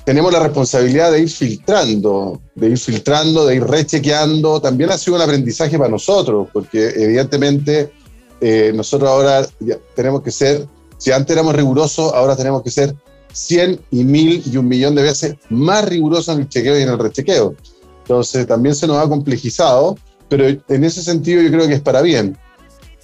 tenemos 0.08 0.32
la 0.32 0.40
responsabilidad 0.40 1.12
de 1.12 1.20
ir 1.20 1.28
filtrando, 1.28 2.40
de 2.54 2.68
ir 2.70 2.78
filtrando, 2.78 3.44
de 3.44 3.56
ir 3.56 3.64
rechequeando. 3.64 4.58
También 4.58 4.90
ha 4.90 4.96
sido 4.96 5.16
un 5.16 5.22
aprendizaje 5.22 5.76
para 5.76 5.90
nosotros, 5.90 6.48
porque 6.50 6.94
evidentemente 6.96 7.92
eh, 8.40 8.72
nosotros 8.74 9.08
ahora 9.08 9.46
tenemos 9.94 10.22
que 10.22 10.30
ser, 10.30 10.66
si 10.96 11.10
antes 11.10 11.34
éramos 11.34 11.54
rigurosos, 11.54 12.12
ahora 12.12 12.36
tenemos 12.36 12.62
que 12.62 12.70
ser 12.70 12.94
100 13.32 13.80
y 13.90 14.04
1000 14.04 14.42
y 14.46 14.56
un 14.56 14.68
millón 14.68 14.94
de 14.94 15.02
veces 15.02 15.36
más 15.50 15.84
rigurosos 15.84 16.34
en 16.34 16.42
el 16.42 16.48
chequeo 16.48 16.78
y 16.78 16.82
en 16.82 16.88
el 16.88 16.98
rechequeo. 16.98 17.54
Entonces 18.02 18.46
también 18.46 18.74
se 18.74 18.86
nos 18.86 18.98
ha 18.98 19.08
complejizado, 19.08 19.96
pero 20.28 20.46
en 20.46 20.84
ese 20.84 21.02
sentido 21.02 21.42
yo 21.42 21.50
creo 21.50 21.66
que 21.66 21.74
es 21.74 21.80
para 21.80 22.02
bien. 22.02 22.36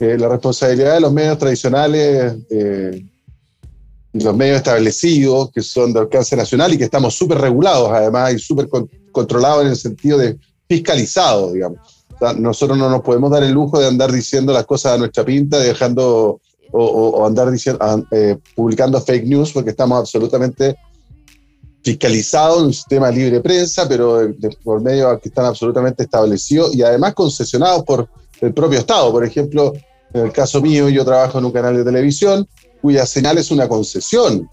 Eh, 0.00 0.16
la 0.18 0.28
responsabilidad 0.28 0.94
de 0.94 1.00
los 1.00 1.12
medios 1.12 1.38
tradicionales 1.38 2.34
eh, 2.50 3.04
los 4.12 4.36
medios 4.36 4.58
establecidos, 4.58 5.50
que 5.52 5.60
son 5.60 5.92
de 5.92 6.00
alcance 6.00 6.36
nacional 6.36 6.72
y 6.72 6.78
que 6.78 6.84
estamos 6.84 7.14
súper 7.14 7.38
regulados 7.38 7.90
además 7.90 8.32
y 8.32 8.38
súper 8.38 8.68
controlados 9.10 9.64
en 9.64 9.70
el 9.70 9.76
sentido 9.76 10.18
de 10.18 10.38
fiscalizados, 10.68 11.52
digamos 11.52 11.93
nosotros 12.32 12.78
no 12.78 12.88
nos 12.88 13.02
podemos 13.02 13.30
dar 13.30 13.42
el 13.42 13.52
lujo 13.52 13.78
de 13.78 13.86
andar 13.86 14.10
diciendo 14.10 14.52
las 14.52 14.64
cosas 14.64 14.92
a 14.92 14.98
nuestra 14.98 15.24
pinta, 15.24 15.58
dejando 15.58 16.40
o, 16.72 17.24
andar 17.24 17.50
diciendo, 17.50 18.06
eh, 18.10 18.36
publicando 18.54 19.00
fake 19.00 19.26
news, 19.26 19.52
porque 19.52 19.70
estamos 19.70 19.98
absolutamente 19.98 20.76
fiscalizados 21.84 22.60
en 22.60 22.66
un 22.66 22.72
sistema 22.72 23.10
libre 23.10 23.32
de 23.32 23.40
prensa, 23.40 23.86
pero 23.86 24.20
por 24.62 24.80
medio 24.80 25.20
que 25.20 25.28
están 25.28 25.44
absolutamente 25.44 26.04
establecidos 26.04 26.74
y 26.74 26.82
además 26.82 27.14
concesionados 27.14 27.84
por 27.84 28.08
el 28.40 28.54
propio 28.54 28.78
Estado. 28.78 29.12
Por 29.12 29.24
ejemplo, 29.24 29.72
en 30.12 30.26
el 30.26 30.32
caso 30.32 30.60
mío, 30.62 30.88
yo 30.88 31.04
trabajo 31.04 31.38
en 31.38 31.44
un 31.44 31.52
canal 31.52 31.76
de 31.76 31.84
televisión 31.84 32.48
cuya 32.80 33.06
señal 33.06 33.38
es 33.38 33.50
una 33.50 33.68
concesión. 33.68 34.48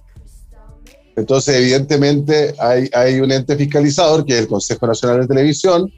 Entonces, 1.16 1.56
evidentemente, 1.56 2.54
hay, 2.60 2.90
hay 2.94 3.20
un 3.20 3.32
ente 3.32 3.56
fiscalizador, 3.56 4.25
que 4.25 4.34
es 4.34 4.40
el 4.42 4.48
Consejo 4.48 4.88
Nacional 4.88 5.22
de 5.22 5.28
Televisión, 5.28 5.92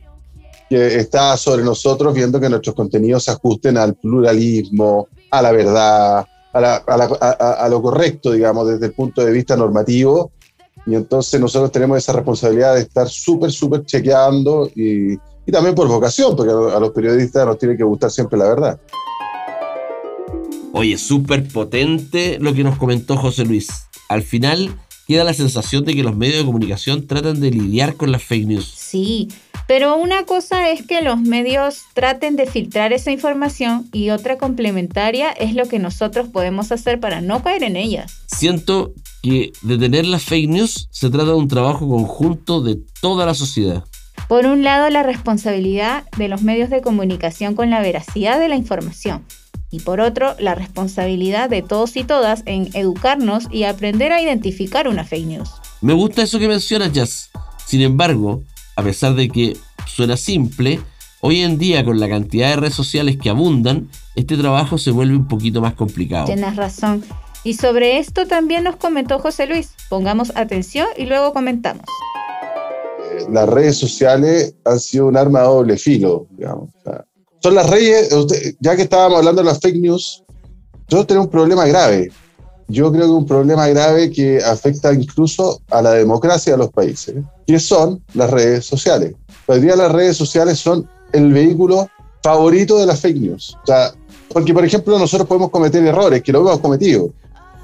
que 0.73 0.95
está 0.95 1.37
sobre 1.37 1.63
nosotros 1.63 2.15
viendo 2.15 2.39
que 2.39 2.49
nuestros 2.49 2.73
contenidos 2.73 3.25
se 3.25 3.31
ajusten 3.31 3.77
al 3.77 3.93
pluralismo, 3.93 5.07
a 5.29 5.39
la 5.39 5.51
verdad, 5.51 6.25
a, 6.51 7.67
lo 7.69 7.79
correcto, 7.79 8.31
digamos, 8.31 8.67
desde 8.67 8.87
el 8.87 8.93
punto 8.93 9.23
de 9.23 9.31
vista 9.31 9.55
normativo. 9.55 10.31
Y 10.87 10.95
entonces 10.95 11.39
nosotros 11.39 11.71
tenemos 11.71 11.99
esa 11.99 12.13
responsabilidad 12.13 12.73
de 12.73 12.81
estar 12.81 13.07
súper, 13.07 13.51
súper 13.51 13.85
chequeando 13.85 14.67
y, 14.75 15.13
y, 15.13 15.51
también 15.51 15.75
por 15.75 15.87
vocación, 15.87 16.35
porque 16.35 16.51
a 16.51 16.79
los 16.79 16.89
periodistas 16.89 17.45
nos 17.45 17.59
tiene 17.59 17.77
que 17.77 17.83
gustar 17.83 18.09
siempre 18.09 18.39
la 18.39 18.45
verdad. 18.45 18.81
Oye, 20.71 20.97
súper 20.97 21.47
potente 21.49 22.39
lo 22.39 22.55
que 22.55 22.63
nos 22.63 22.79
comentó 22.79 23.15
José 23.15 23.45
Luis. 23.45 23.69
Al 24.09 24.23
final 24.23 24.75
queda 25.07 25.23
la 25.23 25.35
sensación 25.35 25.85
de 25.85 25.93
que 25.93 26.01
los 26.01 26.17
medios 26.17 26.39
de 26.39 26.45
comunicación 26.45 27.05
tratan 27.05 27.39
de 27.39 27.51
lidiar 27.51 27.95
con 27.95 28.11
las 28.11 28.23
fake 28.23 28.47
news. 28.47 28.73
Sí, 28.75 29.27
pero 29.67 29.95
una 29.97 30.25
cosa 30.25 30.69
es 30.69 30.85
que 30.85 31.01
los 31.01 31.19
medios 31.21 31.83
traten 31.93 32.35
de 32.35 32.45
filtrar 32.45 32.93
esa 32.93 33.11
información 33.11 33.87
y 33.93 34.09
otra 34.09 34.37
complementaria 34.37 35.31
es 35.31 35.55
lo 35.55 35.65
que 35.67 35.79
nosotros 35.79 36.27
podemos 36.27 36.71
hacer 36.71 36.99
para 36.99 37.21
no 37.21 37.41
caer 37.43 37.63
en 37.63 37.75
ellas. 37.75 38.23
Siento 38.27 38.93
que 39.21 39.53
detener 39.61 40.05
las 40.05 40.23
fake 40.23 40.49
news 40.49 40.87
se 40.91 41.09
trata 41.09 41.27
de 41.27 41.35
un 41.35 41.47
trabajo 41.47 41.87
conjunto 41.87 42.61
de 42.61 42.79
toda 43.01 43.25
la 43.25 43.33
sociedad. 43.33 43.83
Por 44.27 44.45
un 44.45 44.63
lado, 44.63 44.89
la 44.89 45.03
responsabilidad 45.03 46.05
de 46.17 46.27
los 46.27 46.41
medios 46.43 46.69
de 46.69 46.81
comunicación 46.81 47.55
con 47.55 47.69
la 47.69 47.81
veracidad 47.81 48.39
de 48.39 48.49
la 48.49 48.55
información. 48.55 49.25
Y 49.71 49.79
por 49.79 50.01
otro, 50.01 50.35
la 50.39 50.55
responsabilidad 50.55 51.49
de 51.49 51.61
todos 51.61 51.95
y 51.97 52.03
todas 52.03 52.43
en 52.45 52.69
educarnos 52.73 53.47
y 53.49 53.63
aprender 53.63 54.11
a 54.11 54.21
identificar 54.21 54.87
una 54.87 55.03
fake 55.03 55.25
news. 55.25 55.49
Me 55.81 55.93
gusta 55.93 56.21
eso 56.21 56.37
que 56.37 56.47
mencionas, 56.47 56.91
Jazz. 56.91 57.31
Sin 57.65 57.81
embargo, 57.81 58.43
a 58.75 58.83
pesar 58.83 59.15
de 59.15 59.29
que 59.29 59.57
suena 59.85 60.17
simple, 60.17 60.79
hoy 61.21 61.41
en 61.41 61.57
día 61.57 61.85
con 61.85 61.99
la 61.99 62.09
cantidad 62.09 62.49
de 62.49 62.55
redes 62.57 62.73
sociales 62.73 63.17
que 63.21 63.29
abundan, 63.29 63.89
este 64.15 64.37
trabajo 64.37 64.77
se 64.77 64.91
vuelve 64.91 65.15
un 65.15 65.27
poquito 65.27 65.61
más 65.61 65.73
complicado. 65.73 66.25
Tienes 66.25 66.55
razón. 66.55 67.03
Y 67.43 67.55
sobre 67.55 67.99
esto 67.99 68.25
también 68.25 68.63
nos 68.63 68.77
comentó 68.77 69.19
José 69.19 69.47
Luis. 69.47 69.73
Pongamos 69.89 70.31
atención 70.35 70.87
y 70.97 71.05
luego 71.05 71.33
comentamos. 71.33 71.83
Las 73.29 73.47
redes 73.49 73.77
sociales 73.77 74.55
han 74.65 74.79
sido 74.79 75.07
un 75.07 75.17
arma 75.17 75.41
de 75.41 75.45
doble 75.45 75.77
filo, 75.77 76.27
digamos. 76.31 76.69
son 77.41 77.55
las 77.55 77.69
redes, 77.69 78.09
ya 78.59 78.75
que 78.75 78.83
estábamos 78.83 79.19
hablando 79.19 79.41
de 79.41 79.45
las 79.45 79.59
fake 79.59 79.75
news, 79.75 80.23
nosotros 80.89 81.07
tenemos 81.07 81.25
un 81.27 81.31
problema 81.31 81.65
grave. 81.65 82.11
Yo 82.69 82.91
creo 82.91 83.05
que 83.05 83.11
un 83.11 83.25
problema 83.25 83.67
grave 83.67 84.09
que 84.09 84.39
afecta 84.39 84.93
incluso 84.93 85.61
a 85.69 85.81
la 85.81 85.91
democracia 85.91 86.53
de 86.53 86.59
los 86.59 86.71
países 86.71 87.15
que 87.45 87.59
son 87.59 88.01
las 88.13 88.29
redes 88.29 88.65
sociales. 88.65 89.13
Hoy 89.45 89.61
día 89.61 89.75
las 89.75 89.91
redes 89.91 90.17
sociales 90.17 90.59
son 90.59 90.87
el 91.11 91.31
vehículo 91.33 91.89
favorito 92.21 92.77
de 92.77 92.85
las 92.85 92.99
fake 93.01 93.17
news. 93.17 93.57
O 93.63 93.67
sea, 93.67 93.93
porque, 94.29 94.53
por 94.53 94.65
ejemplo, 94.65 94.97
nosotros 94.97 95.27
podemos 95.27 95.49
cometer 95.49 95.85
errores, 95.85 96.23
que 96.23 96.31
lo 96.31 96.41
hemos 96.41 96.59
cometido. 96.59 97.11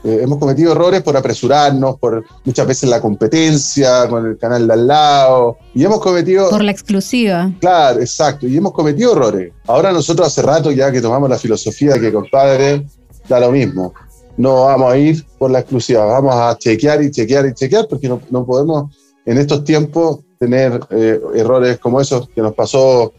Eh, 0.04 0.20
hemos 0.22 0.38
cometido 0.38 0.72
errores 0.72 1.02
por 1.02 1.18
apresurarnos, 1.18 1.98
por 1.98 2.24
muchas 2.46 2.66
veces 2.66 2.90
la 2.90 3.02
competencia 3.02 4.08
con 4.08 4.26
el 4.28 4.38
canal 4.38 4.66
de 4.66 4.74
al 4.74 4.88
lado, 4.88 5.58
y 5.74 5.84
hemos 5.84 6.00
cometido... 6.00 6.50
Por 6.50 6.64
la 6.64 6.72
exclusiva. 6.72 7.52
Claro, 7.60 8.00
exacto, 8.00 8.48
y 8.48 8.56
hemos 8.56 8.72
cometido 8.72 9.12
errores. 9.14 9.52
Ahora 9.68 9.92
nosotros 9.92 10.28
hace 10.28 10.42
rato 10.42 10.72
ya 10.72 10.92
que 10.92 11.02
tomamos 11.02 11.30
la 11.30 11.38
filosofía 11.38 11.94
de 11.96 12.02
que, 12.02 12.14
compadre, 12.14 12.86
da 13.28 13.40
lo 13.42 13.52
mismo. 13.52 13.94
No 14.38 14.66
vamos 14.66 14.94
a 14.94 14.98
ir 14.98 15.26
por 15.38 15.52
la 15.52 15.60
exclusiva, 15.60 16.06
vamos 16.06 16.34
a 16.34 16.58
chequear 16.58 17.04
y 17.04 17.12
chequear 17.12 17.48
y 17.48 17.54
chequear, 17.54 17.88
porque 17.90 18.08
no, 18.08 18.22
no 18.30 18.46
podemos 18.46 18.96
en 19.26 19.38
estos 19.38 19.64
tiempos 19.64 20.20
tener 20.40 20.80
eh, 20.90 21.20
errores 21.36 21.80
como 21.80 22.00
esos 22.00 22.30
que 22.30 22.42
nos 22.42 22.54
pasó 22.54 23.14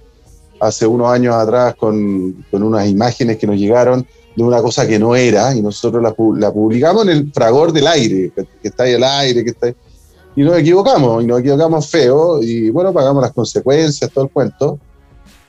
hace 0.58 0.86
unos 0.86 1.08
años 1.08 1.34
atrás 1.34 1.74
con, 1.74 2.44
con, 2.50 2.62
unas 2.62 2.88
imágenes 2.88 3.38
que 3.38 3.46
nos 3.46 3.56
llegaron 3.56 4.06
de 4.36 4.42
una 4.42 4.62
cosa 4.62 4.86
que 4.86 4.98
no 4.98 5.16
era 5.16 5.54
y 5.54 5.62
nosotros 5.62 6.02
la, 6.02 6.52
publicamos 6.52 7.04
en 7.04 7.10
el 7.10 7.32
fragor 7.32 7.72
del 7.72 7.86
aire, 7.86 8.30
que, 8.34 8.46
está 8.62 8.84
ahí 8.84 8.92
el 8.92 9.04
aire, 9.04 9.44
que 9.44 9.50
está 9.50 9.66
ahí, 9.66 9.74
y 10.36 10.42
nos 10.42 10.56
equivocamos, 10.58 11.22
y 11.22 11.26
nos 11.26 11.40
equivocamos 11.40 11.88
feo, 11.88 12.42
y 12.42 12.70
bueno, 12.70 12.92
pagamos 12.92 13.22
las 13.22 13.32
consecuencias, 13.32 14.10
todo 14.10 14.24
el 14.24 14.30
cuento. 14.30 14.78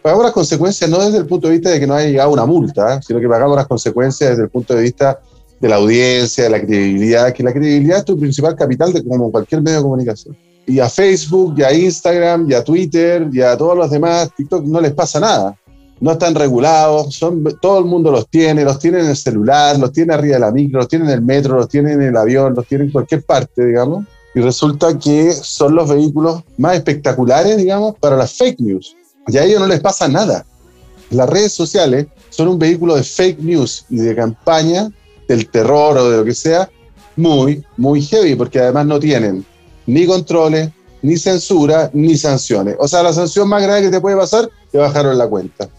Pagamos 0.01 0.25
las 0.25 0.33
consecuencias 0.33 0.89
no 0.89 0.99
desde 0.99 1.19
el 1.19 1.27
punto 1.27 1.47
de 1.47 1.53
vista 1.53 1.69
de 1.69 1.79
que 1.79 1.85
no 1.85 1.93
haya 1.93 2.09
llegado 2.09 2.31
una 2.31 2.45
multa, 2.45 2.99
sino 3.03 3.19
que 3.19 3.29
pagamos 3.29 3.55
las 3.55 3.67
consecuencias 3.67 4.31
desde 4.31 4.43
el 4.43 4.49
punto 4.49 4.73
de 4.73 4.81
vista 4.81 5.19
de 5.61 5.69
la 5.69 5.75
audiencia, 5.75 6.45
de 6.45 6.49
la 6.49 6.59
credibilidad, 6.59 7.31
que 7.33 7.43
la 7.43 7.53
credibilidad 7.53 7.99
es 7.99 8.05
tu 8.05 8.19
principal 8.19 8.55
capital 8.55 8.91
de 8.91 9.03
como 9.03 9.31
cualquier 9.31 9.61
medio 9.61 9.77
de 9.77 9.83
comunicación 9.83 10.35
y 10.65 10.79
a 10.79 10.89
Facebook, 10.89 11.55
y 11.57 11.63
a 11.63 11.73
Instagram, 11.73 12.49
y 12.49 12.53
a 12.53 12.63
Twitter, 12.63 13.27
y 13.31 13.41
a 13.41 13.57
todos 13.57 13.77
los 13.77 13.89
demás, 13.89 14.29
TikTok 14.35 14.65
no 14.65 14.79
les 14.79 14.93
pasa 14.93 15.19
nada. 15.19 15.57
No 15.99 16.13
están 16.13 16.33
regulados, 16.33 17.13
son, 17.13 17.43
todo 17.61 17.79
el 17.79 17.85
mundo 17.85 18.09
los 18.11 18.27
tiene, 18.27 18.63
los 18.63 18.79
tiene 18.79 19.01
en 19.01 19.07
el 19.07 19.15
celular, 19.15 19.77
los 19.77 19.91
tiene 19.91 20.13
arriba 20.13 20.35
de 20.35 20.39
la 20.39 20.51
micro, 20.51 20.79
los 20.79 20.87
tiene 20.87 21.05
en 21.05 21.11
el 21.11 21.21
metro, 21.21 21.57
los 21.57 21.69
tiene 21.69 21.93
en 21.93 22.01
el 22.01 22.17
avión, 22.17 22.55
los 22.55 22.65
tiene 22.65 22.85
en 22.85 22.91
cualquier 22.91 23.23
parte, 23.23 23.65
digamos. 23.65 24.05
Y 24.33 24.39
resulta 24.39 24.97
que 24.97 25.31
son 25.31 25.75
los 25.75 25.89
vehículos 25.89 26.43
más 26.57 26.75
espectaculares, 26.75 27.57
digamos, 27.57 27.95
para 27.99 28.15
las 28.15 28.33
fake 28.33 28.61
news. 28.61 28.95
Y 29.27 29.37
a 29.37 29.43
ellos 29.43 29.59
no 29.59 29.67
les 29.67 29.79
pasa 29.79 30.07
nada. 30.07 30.45
Las 31.11 31.29
redes 31.29 31.51
sociales 31.51 32.07
son 32.29 32.47
un 32.47 32.57
vehículo 32.57 32.95
de 32.95 33.03
fake 33.03 33.39
news 33.39 33.85
y 33.89 33.97
de 33.97 34.15
campaña 34.15 34.89
del 35.31 35.47
terror 35.47 35.97
o 35.97 36.09
de 36.09 36.17
lo 36.17 36.25
que 36.25 36.33
sea, 36.33 36.69
muy, 37.15 37.63
muy 37.77 38.01
heavy, 38.01 38.35
porque 38.35 38.59
además 38.59 38.85
no 38.85 38.99
tienen 38.99 39.45
ni 39.85 40.05
controles, 40.05 40.69
ni 41.01 41.17
censura, 41.17 41.89
ni 41.93 42.17
sanciones. 42.17 42.75
O 42.79 42.87
sea, 42.87 43.01
la 43.01 43.13
sanción 43.13 43.47
más 43.47 43.63
grave 43.63 43.81
que 43.81 43.89
te 43.89 44.01
puede 44.01 44.17
pasar, 44.17 44.49
te 44.71 44.77
bajaron 44.77 45.17
la 45.17 45.27
cuenta. 45.27 45.69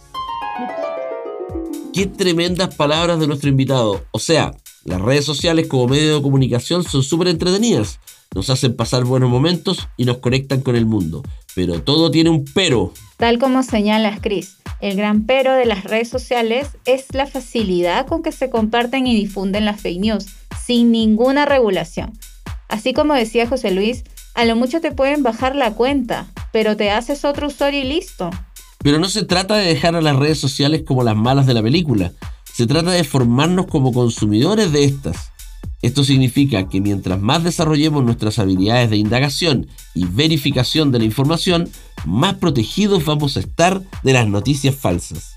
Qué 1.92 2.06
tremendas 2.06 2.75
palabras 2.75 3.21
de 3.21 3.26
nuestro 3.26 3.50
invitado. 3.50 4.02
O 4.12 4.18
sea, 4.18 4.52
las 4.85 5.00
redes 5.00 5.25
sociales 5.25 5.68
como 5.68 5.87
medio 5.87 6.16
de 6.16 6.23
comunicación 6.23 6.82
son 6.82 7.02
súper 7.02 7.28
entretenidas. 7.28 8.00
Nos 8.35 8.49
hacen 8.49 8.75
pasar 8.75 9.04
buenos 9.04 9.28
momentos 9.28 9.88
y 9.99 10.06
nos 10.06 10.18
conectan 10.18 10.62
con 10.62 10.75
el 10.75 10.87
mundo. 10.87 11.23
Pero 11.54 11.82
todo 11.82 12.11
tiene 12.11 12.30
un 12.30 12.47
pero. 12.54 12.94
Tal 13.18 13.38
como 13.38 13.62
señalas, 13.62 14.21
Chris, 14.23 14.56
el 14.82 14.96
gran 14.96 15.24
pero 15.26 15.54
de 15.54 15.64
las 15.64 15.84
redes 15.84 16.08
sociales 16.08 16.68
es 16.84 17.06
la 17.12 17.26
facilidad 17.26 18.06
con 18.06 18.22
que 18.22 18.32
se 18.32 18.50
comparten 18.50 19.06
y 19.06 19.14
difunden 19.14 19.64
las 19.64 19.80
fake 19.80 20.00
news, 20.00 20.26
sin 20.66 20.90
ninguna 20.90 21.46
regulación. 21.46 22.12
Así 22.68 22.92
como 22.92 23.14
decía 23.14 23.46
José 23.46 23.70
Luis, 23.70 24.04
a 24.34 24.44
lo 24.44 24.56
mucho 24.56 24.80
te 24.80 24.90
pueden 24.90 25.22
bajar 25.22 25.54
la 25.54 25.72
cuenta, 25.74 26.26
pero 26.52 26.76
te 26.76 26.90
haces 26.90 27.24
otro 27.24 27.46
usuario 27.46 27.80
y 27.80 27.84
listo. 27.84 28.30
Pero 28.78 28.98
no 28.98 29.08
se 29.08 29.24
trata 29.24 29.54
de 29.54 29.66
dejar 29.66 29.94
a 29.94 30.00
las 30.00 30.16
redes 30.16 30.38
sociales 30.38 30.82
como 30.84 31.04
las 31.04 31.16
malas 31.16 31.46
de 31.46 31.54
la 31.54 31.62
película, 31.62 32.12
se 32.52 32.66
trata 32.66 32.90
de 32.90 33.04
formarnos 33.04 33.66
como 33.66 33.92
consumidores 33.92 34.72
de 34.72 34.84
estas. 34.84 35.30
Esto 35.82 36.04
significa 36.04 36.68
que 36.68 36.80
mientras 36.80 37.20
más 37.20 37.42
desarrollemos 37.42 38.04
nuestras 38.04 38.38
habilidades 38.38 38.88
de 38.88 38.96
indagación 38.96 39.66
y 39.94 40.06
verificación 40.06 40.92
de 40.92 41.00
la 41.00 41.04
información, 41.04 41.68
más 42.04 42.34
protegidos 42.34 43.04
vamos 43.04 43.36
a 43.36 43.40
estar 43.40 43.82
de 44.04 44.12
las 44.12 44.28
noticias 44.28 44.76
falsas. 44.76 45.34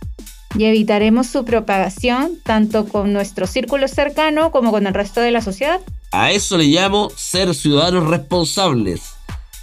Y 0.58 0.66
evitaremos 0.66 1.28
su 1.28 1.44
propagación 1.44 2.38
tanto 2.44 2.88
con 2.88 3.12
nuestro 3.12 3.48
círculo 3.48 3.88
cercano 3.88 4.52
como 4.52 4.72
con 4.72 4.86
el 4.86 4.94
resto 4.94 5.20
de 5.20 5.32
la 5.32 5.42
sociedad. 5.42 5.82
A 6.12 6.32
eso 6.32 6.58
le 6.58 6.66
llamo 6.66 7.10
ser 7.16 7.54
ciudadanos 7.56 8.08
responsables. 8.08 9.02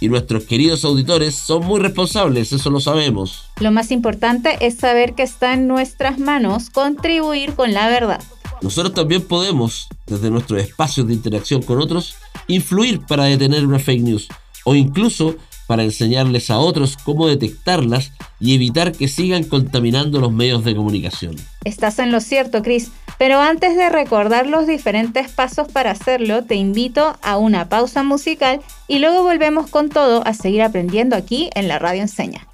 Y 0.01 0.09
nuestros 0.09 0.43
queridos 0.43 0.83
auditores 0.83 1.33
son 1.33 1.65
muy 1.65 1.79
responsables, 1.79 2.51
eso 2.51 2.69
lo 2.69 2.81
sabemos. 2.81 3.45
Lo 3.61 3.71
más 3.71 3.89
importante 3.89 4.57
es 4.59 4.75
saber 4.75 5.15
que 5.15 5.23
está 5.23 5.53
en 5.53 5.67
nuestras 5.67 6.19
manos 6.19 6.69
contribuir 6.69 7.53
con 7.53 7.73
la 7.73 7.87
verdad. 7.87 8.21
Nosotros 8.61 8.93
también 8.93 9.21
podemos, 9.21 9.87
desde 10.05 10.29
nuestros 10.29 10.61
espacios 10.61 11.07
de 11.07 11.13
interacción 11.13 11.61
con 11.61 11.81
otros, 11.81 12.15
influir 12.47 13.01
para 13.01 13.25
detener 13.25 13.65
una 13.65 13.79
fake 13.79 14.01
news 14.01 14.27
o 14.65 14.75
incluso 14.75 15.35
para 15.67 15.83
enseñarles 15.83 16.49
a 16.49 16.57
otros 16.59 16.97
cómo 16.97 17.27
detectarlas 17.27 18.11
y 18.39 18.53
evitar 18.53 18.91
que 18.91 19.07
sigan 19.07 19.43
contaminando 19.43 20.19
los 20.19 20.31
medios 20.31 20.63
de 20.63 20.75
comunicación. 20.75 21.35
Estás 21.63 21.99
en 21.99 22.11
lo 22.11 22.19
cierto, 22.19 22.61
Chris. 22.61 22.91
Pero 23.17 23.39
antes 23.39 23.75
de 23.77 23.89
recordar 23.89 24.47
los 24.47 24.67
diferentes 24.67 25.31
pasos 25.31 25.67
para 25.67 25.91
hacerlo, 25.91 26.43
te 26.43 26.55
invito 26.55 27.17
a 27.21 27.37
una 27.37 27.69
pausa 27.69 28.03
musical 28.03 28.61
y 28.87 28.99
luego 28.99 29.23
volvemos 29.23 29.69
con 29.69 29.89
todo 29.89 30.25
a 30.25 30.33
seguir 30.33 30.61
aprendiendo 30.61 31.15
aquí 31.15 31.49
en 31.55 31.67
la 31.67 31.79
Radio 31.79 32.01
Enseña. 32.01 32.47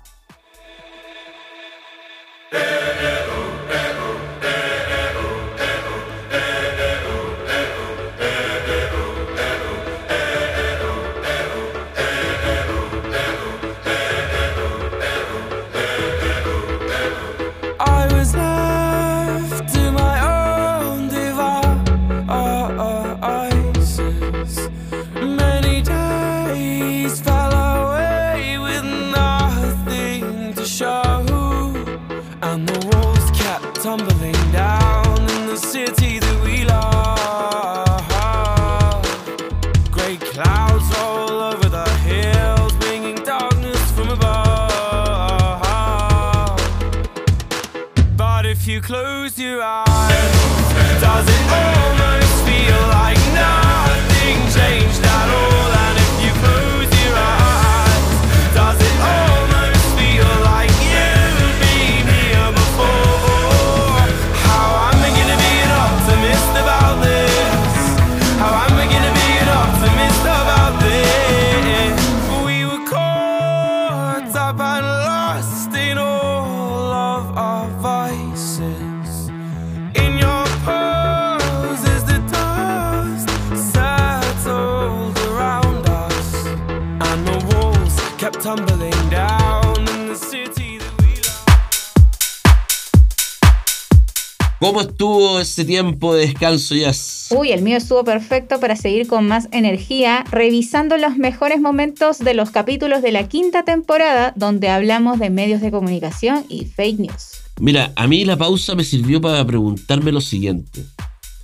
Estuvo 94.99 95.39
ese 95.39 95.63
tiempo 95.63 96.13
de 96.13 96.27
descanso, 96.27 96.75
Jazz? 96.75 97.29
Uy, 97.33 97.53
el 97.53 97.61
mío 97.61 97.77
estuvo 97.77 98.03
perfecto 98.03 98.59
para 98.59 98.75
seguir 98.75 99.07
con 99.07 99.25
más 99.29 99.47
energía, 99.53 100.25
revisando 100.29 100.97
los 100.97 101.15
mejores 101.15 101.61
momentos 101.61 102.19
de 102.19 102.33
los 102.33 102.51
capítulos 102.51 103.01
de 103.01 103.13
la 103.13 103.29
quinta 103.29 103.63
temporada, 103.63 104.33
donde 104.35 104.67
hablamos 104.67 105.17
de 105.17 105.29
medios 105.29 105.61
de 105.61 105.71
comunicación 105.71 106.45
y 106.49 106.65
fake 106.65 106.99
news. 106.99 107.31
Mira, 107.61 107.93
a 107.95 108.07
mí 108.07 108.25
la 108.25 108.35
pausa 108.35 108.75
me 108.75 108.83
sirvió 108.83 109.21
para 109.21 109.47
preguntarme 109.47 110.11
lo 110.11 110.19
siguiente. 110.19 110.83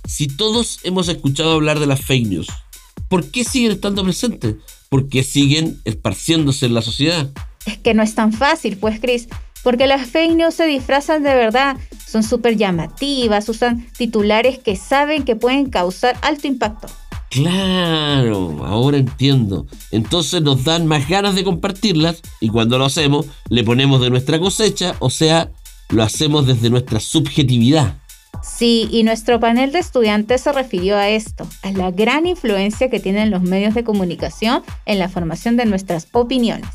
Si 0.06 0.26
todos 0.26 0.80
hemos 0.82 1.08
escuchado 1.08 1.52
hablar 1.52 1.80
de 1.80 1.86
las 1.86 2.02
fake 2.02 2.26
news, 2.26 2.48
¿por 3.08 3.30
qué 3.30 3.42
siguen 3.42 3.72
estando 3.72 4.04
presentes? 4.04 4.56
¿Por 4.90 5.08
qué 5.08 5.24
siguen 5.24 5.80
esparciéndose 5.86 6.66
en 6.66 6.74
la 6.74 6.82
sociedad? 6.82 7.30
Es 7.64 7.78
que 7.78 7.94
no 7.94 8.02
es 8.02 8.14
tan 8.14 8.34
fácil, 8.34 8.76
pues, 8.76 9.00
Chris, 9.00 9.28
porque 9.62 9.86
las 9.86 10.06
fake 10.06 10.36
news 10.36 10.54
se 10.54 10.66
disfrazan 10.66 11.22
de 11.22 11.34
verdad 11.34 11.78
son 12.06 12.22
súper 12.22 12.56
llamativas, 12.56 13.48
usan 13.48 13.86
titulares 13.96 14.58
que 14.58 14.76
saben 14.76 15.24
que 15.24 15.36
pueden 15.36 15.68
causar 15.68 16.16
alto 16.22 16.46
impacto. 16.46 16.88
Claro, 17.30 18.64
ahora 18.64 18.96
entiendo. 18.96 19.66
Entonces 19.90 20.40
nos 20.40 20.64
dan 20.64 20.86
más 20.86 21.08
ganas 21.08 21.34
de 21.34 21.44
compartirlas 21.44 22.22
y 22.40 22.48
cuando 22.48 22.78
lo 22.78 22.84
hacemos 22.84 23.26
le 23.50 23.64
ponemos 23.64 24.00
de 24.00 24.10
nuestra 24.10 24.38
cosecha, 24.38 24.94
o 25.00 25.10
sea, 25.10 25.50
lo 25.90 26.02
hacemos 26.04 26.46
desde 26.46 26.70
nuestra 26.70 27.00
subjetividad. 27.00 27.96
Sí, 28.42 28.88
y 28.92 29.02
nuestro 29.02 29.40
panel 29.40 29.72
de 29.72 29.80
estudiantes 29.80 30.42
se 30.42 30.52
refirió 30.52 30.96
a 30.96 31.08
esto, 31.08 31.48
a 31.62 31.72
la 31.72 31.90
gran 31.90 32.26
influencia 32.26 32.88
que 32.88 33.00
tienen 33.00 33.30
los 33.30 33.42
medios 33.42 33.74
de 33.74 33.82
comunicación 33.82 34.62
en 34.84 35.00
la 35.00 35.08
formación 35.08 35.56
de 35.56 35.64
nuestras 35.64 36.06
opiniones. 36.12 36.68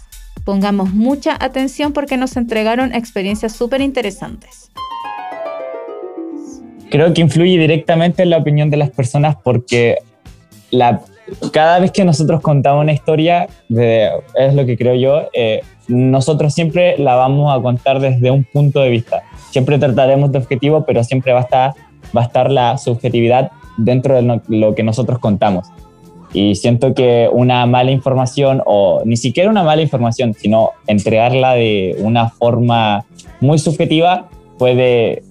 Pongamos 0.44 0.94
mucha 0.94 1.38
atención 1.40 1.94
porque 1.94 2.18
nos 2.18 2.36
entregaron 2.36 2.94
experiencias 2.94 3.56
súper 3.56 3.80
interesantes 3.80 4.72
creo 6.92 7.14
que 7.14 7.22
influye 7.22 7.58
directamente 7.58 8.22
en 8.22 8.30
la 8.30 8.38
opinión 8.38 8.70
de 8.70 8.78
las 8.78 8.92
personas 8.92 9.36
porque 9.44 9.98
la, 10.70 11.02
cada 11.52 11.80
vez 11.80 11.92
que 11.92 12.04
nosotros 12.06 12.42
contamos 12.42 12.84
una 12.84 12.92
historia, 12.92 13.48
es 13.70 14.54
lo 14.54 14.66
que 14.66 14.78
creo 14.78 14.96
yo, 14.96 15.30
eh, 15.34 15.62
nosotros 15.88 16.54
siempre 16.54 16.98
la 16.98 17.16
vamos 17.16 17.58
a 17.58 17.62
contar 17.62 18.00
desde 18.00 18.30
un 18.30 18.44
punto 18.44 18.82
de 18.82 18.90
vista. 18.90 19.24
Siempre 19.50 19.80
trataremos 19.80 20.32
de 20.32 20.38
objetivo, 20.38 20.86
pero 20.86 21.04
siempre 21.04 21.34
va 21.34 21.40
a 21.40 21.44
estar, 21.44 21.74
va 22.16 22.22
a 22.22 22.26
estar 22.26 22.52
la 22.52 22.78
subjetividad 22.78 23.52
dentro 23.78 24.16
de 24.16 24.42
lo 24.48 24.76
que 24.76 24.84
nosotros 24.84 25.20
contamos. 25.20 25.70
Y 26.34 26.56
siento 26.56 26.94
que 26.94 27.30
una 27.32 27.66
mala 27.66 27.92
información, 27.92 28.62
o 28.66 29.02
ni 29.04 29.18
siquiera 29.18 29.50
una 29.50 29.64
mala 29.64 29.82
información, 29.82 30.34
sino 30.34 30.72
entregarla 30.88 31.54
de 31.56 31.98
una 32.00 32.30
forma 32.30 33.06
muy 33.42 33.60
subjetiva, 33.60 34.30
puede 34.58 35.24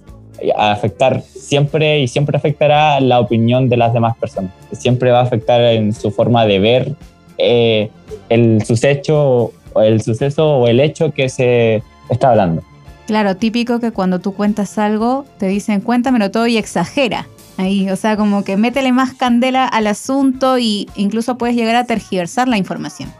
afectar 0.57 1.21
siempre 1.21 1.99
y 1.99 2.07
siempre 2.07 2.37
afectará 2.37 2.99
la 2.99 3.19
opinión 3.19 3.69
de 3.69 3.77
las 3.77 3.93
demás 3.93 4.17
personas. 4.17 4.51
Siempre 4.71 5.11
va 5.11 5.19
a 5.19 5.23
afectar 5.23 5.61
en 5.61 5.93
su 5.93 6.11
forma 6.11 6.45
de 6.45 6.59
ver 6.59 6.95
eh, 7.37 7.89
el 8.29 8.63
suceso 8.65 9.53
o 9.73 9.81
el 9.81 10.01
suceso 10.01 10.57
o 10.57 10.67
el 10.67 10.79
hecho 10.79 11.11
que 11.11 11.29
se 11.29 11.83
está 12.09 12.29
hablando. 12.29 12.63
Claro, 13.07 13.35
típico 13.35 13.79
que 13.79 13.91
cuando 13.91 14.19
tú 14.19 14.33
cuentas 14.33 14.77
algo 14.77 15.25
te 15.37 15.47
dicen 15.47 15.81
cuéntamelo 15.81 16.31
todo 16.31 16.47
y 16.47 16.57
exagera. 16.57 17.27
Ahí, 17.57 17.89
o 17.89 17.95
sea, 17.95 18.15
como 18.15 18.43
que 18.43 18.57
métele 18.57 18.91
más 18.91 19.13
candela 19.13 19.67
al 19.67 19.87
asunto 19.87 20.57
y 20.57 20.87
incluso 20.95 21.37
puedes 21.37 21.55
llegar 21.55 21.75
a 21.75 21.85
tergiversar 21.85 22.47
la 22.47 22.57
información. 22.57 23.11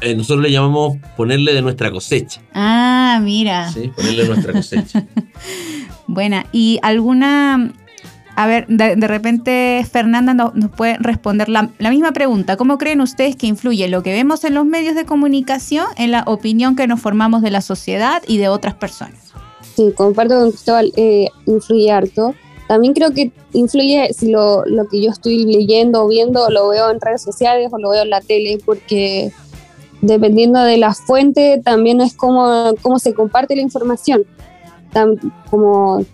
Eh, 0.00 0.14
nosotros 0.14 0.42
le 0.42 0.50
llamamos 0.50 0.96
ponerle 1.16 1.52
de 1.52 1.60
nuestra 1.60 1.90
cosecha. 1.90 2.40
Ah, 2.54 3.20
mira. 3.22 3.70
Sí, 3.70 3.90
ponerle 3.94 4.22
de 4.22 4.28
nuestra 4.28 4.52
cosecha. 4.52 5.06
Buena. 6.10 6.44
¿Y 6.50 6.80
alguna 6.82 7.72
a 8.34 8.46
ver, 8.46 8.66
de, 8.68 9.06
repente 9.06 9.86
Fernanda 9.90 10.32
nos 10.32 10.70
puede 10.70 10.96
responder 10.98 11.48
la, 11.50 11.68
misma 11.78 12.12
pregunta. 12.12 12.56
¿Cómo 12.56 12.78
creen 12.78 13.02
ustedes 13.02 13.36
que 13.36 13.46
influye 13.46 13.86
lo 13.88 14.02
que 14.02 14.12
vemos 14.12 14.44
en 14.44 14.54
los 14.54 14.64
medios 14.64 14.94
de 14.94 15.04
comunicación 15.04 15.84
en 15.98 16.10
la 16.10 16.22
opinión 16.26 16.74
que 16.74 16.86
nos 16.86 17.00
formamos 17.00 17.42
de 17.42 17.50
la 17.50 17.60
sociedad 17.60 18.22
y 18.26 18.38
de 18.38 18.48
otras 18.48 18.74
personas? 18.74 19.32
Sí, 19.76 19.92
comparto 19.94 20.40
con 20.40 20.50
Cristóbal, 20.50 20.90
eh, 20.96 21.26
influye 21.46 21.90
harto. 21.90 22.34
También 22.66 22.94
creo 22.94 23.12
que 23.12 23.30
influye 23.52 24.10
si 24.14 24.30
lo, 24.30 24.64
lo 24.64 24.88
que 24.88 25.02
yo 25.02 25.10
estoy 25.10 25.44
leyendo 25.44 26.04
o 26.04 26.08
viendo 26.08 26.48
lo 26.50 26.70
veo 26.70 26.90
en 26.90 27.00
redes 27.00 27.22
sociales 27.22 27.68
o 27.72 27.78
lo 27.78 27.90
veo 27.90 28.04
en 28.04 28.10
la 28.10 28.22
tele, 28.22 28.58
porque 28.64 29.32
dependiendo 30.00 30.62
de 30.62 30.78
la 30.78 30.94
fuente 30.94 31.60
también 31.62 32.00
es 32.00 32.14
como, 32.14 32.72
cómo 32.80 32.98
se 32.98 33.12
comparte 33.12 33.54
la 33.54 33.62
información. 33.62 34.24
Como 35.50 36.04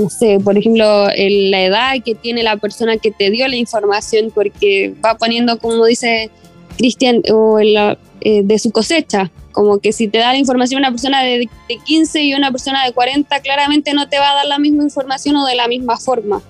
no 0.00 0.08
sé, 0.08 0.38
por 0.42 0.56
ejemplo, 0.56 1.06
la 1.06 1.62
edad 1.62 1.92
que 2.04 2.14
tiene 2.14 2.42
la 2.42 2.56
persona 2.56 2.96
que 2.96 3.10
te 3.10 3.30
dio 3.30 3.46
la 3.48 3.56
información, 3.56 4.32
porque 4.34 4.94
va 5.04 5.16
poniendo, 5.18 5.58
como 5.58 5.84
dice 5.84 6.30
Cristian, 6.78 7.22
o 7.32 7.58
eh, 7.58 7.96
de 8.42 8.58
su 8.58 8.70
cosecha. 8.70 9.30
Como 9.52 9.78
que 9.78 9.92
si 9.92 10.08
te 10.08 10.18
da 10.18 10.32
la 10.32 10.38
información 10.38 10.78
una 10.78 10.90
persona 10.90 11.22
de, 11.22 11.48
de 11.68 11.76
15 11.84 12.22
y 12.22 12.34
una 12.34 12.50
persona 12.50 12.84
de 12.84 12.92
40, 12.92 13.40
claramente 13.40 13.92
no 13.92 14.08
te 14.08 14.18
va 14.18 14.30
a 14.30 14.34
dar 14.36 14.46
la 14.46 14.58
misma 14.58 14.84
información 14.84 15.36
o 15.36 15.46
de 15.46 15.56
la 15.56 15.68
misma 15.68 15.98
forma. 15.98 16.40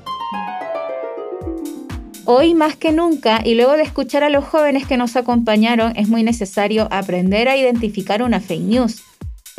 Hoy 2.26 2.54
más 2.54 2.76
que 2.76 2.92
nunca, 2.92 3.40
y 3.44 3.54
luego 3.54 3.72
de 3.72 3.82
escuchar 3.82 4.22
a 4.22 4.30
los 4.30 4.44
jóvenes 4.44 4.86
que 4.86 4.96
nos 4.96 5.16
acompañaron, 5.16 5.96
es 5.96 6.08
muy 6.08 6.22
necesario 6.22 6.86
aprender 6.92 7.48
a 7.48 7.56
identificar 7.56 8.22
una 8.22 8.38
fake 8.38 8.60
news 8.60 9.02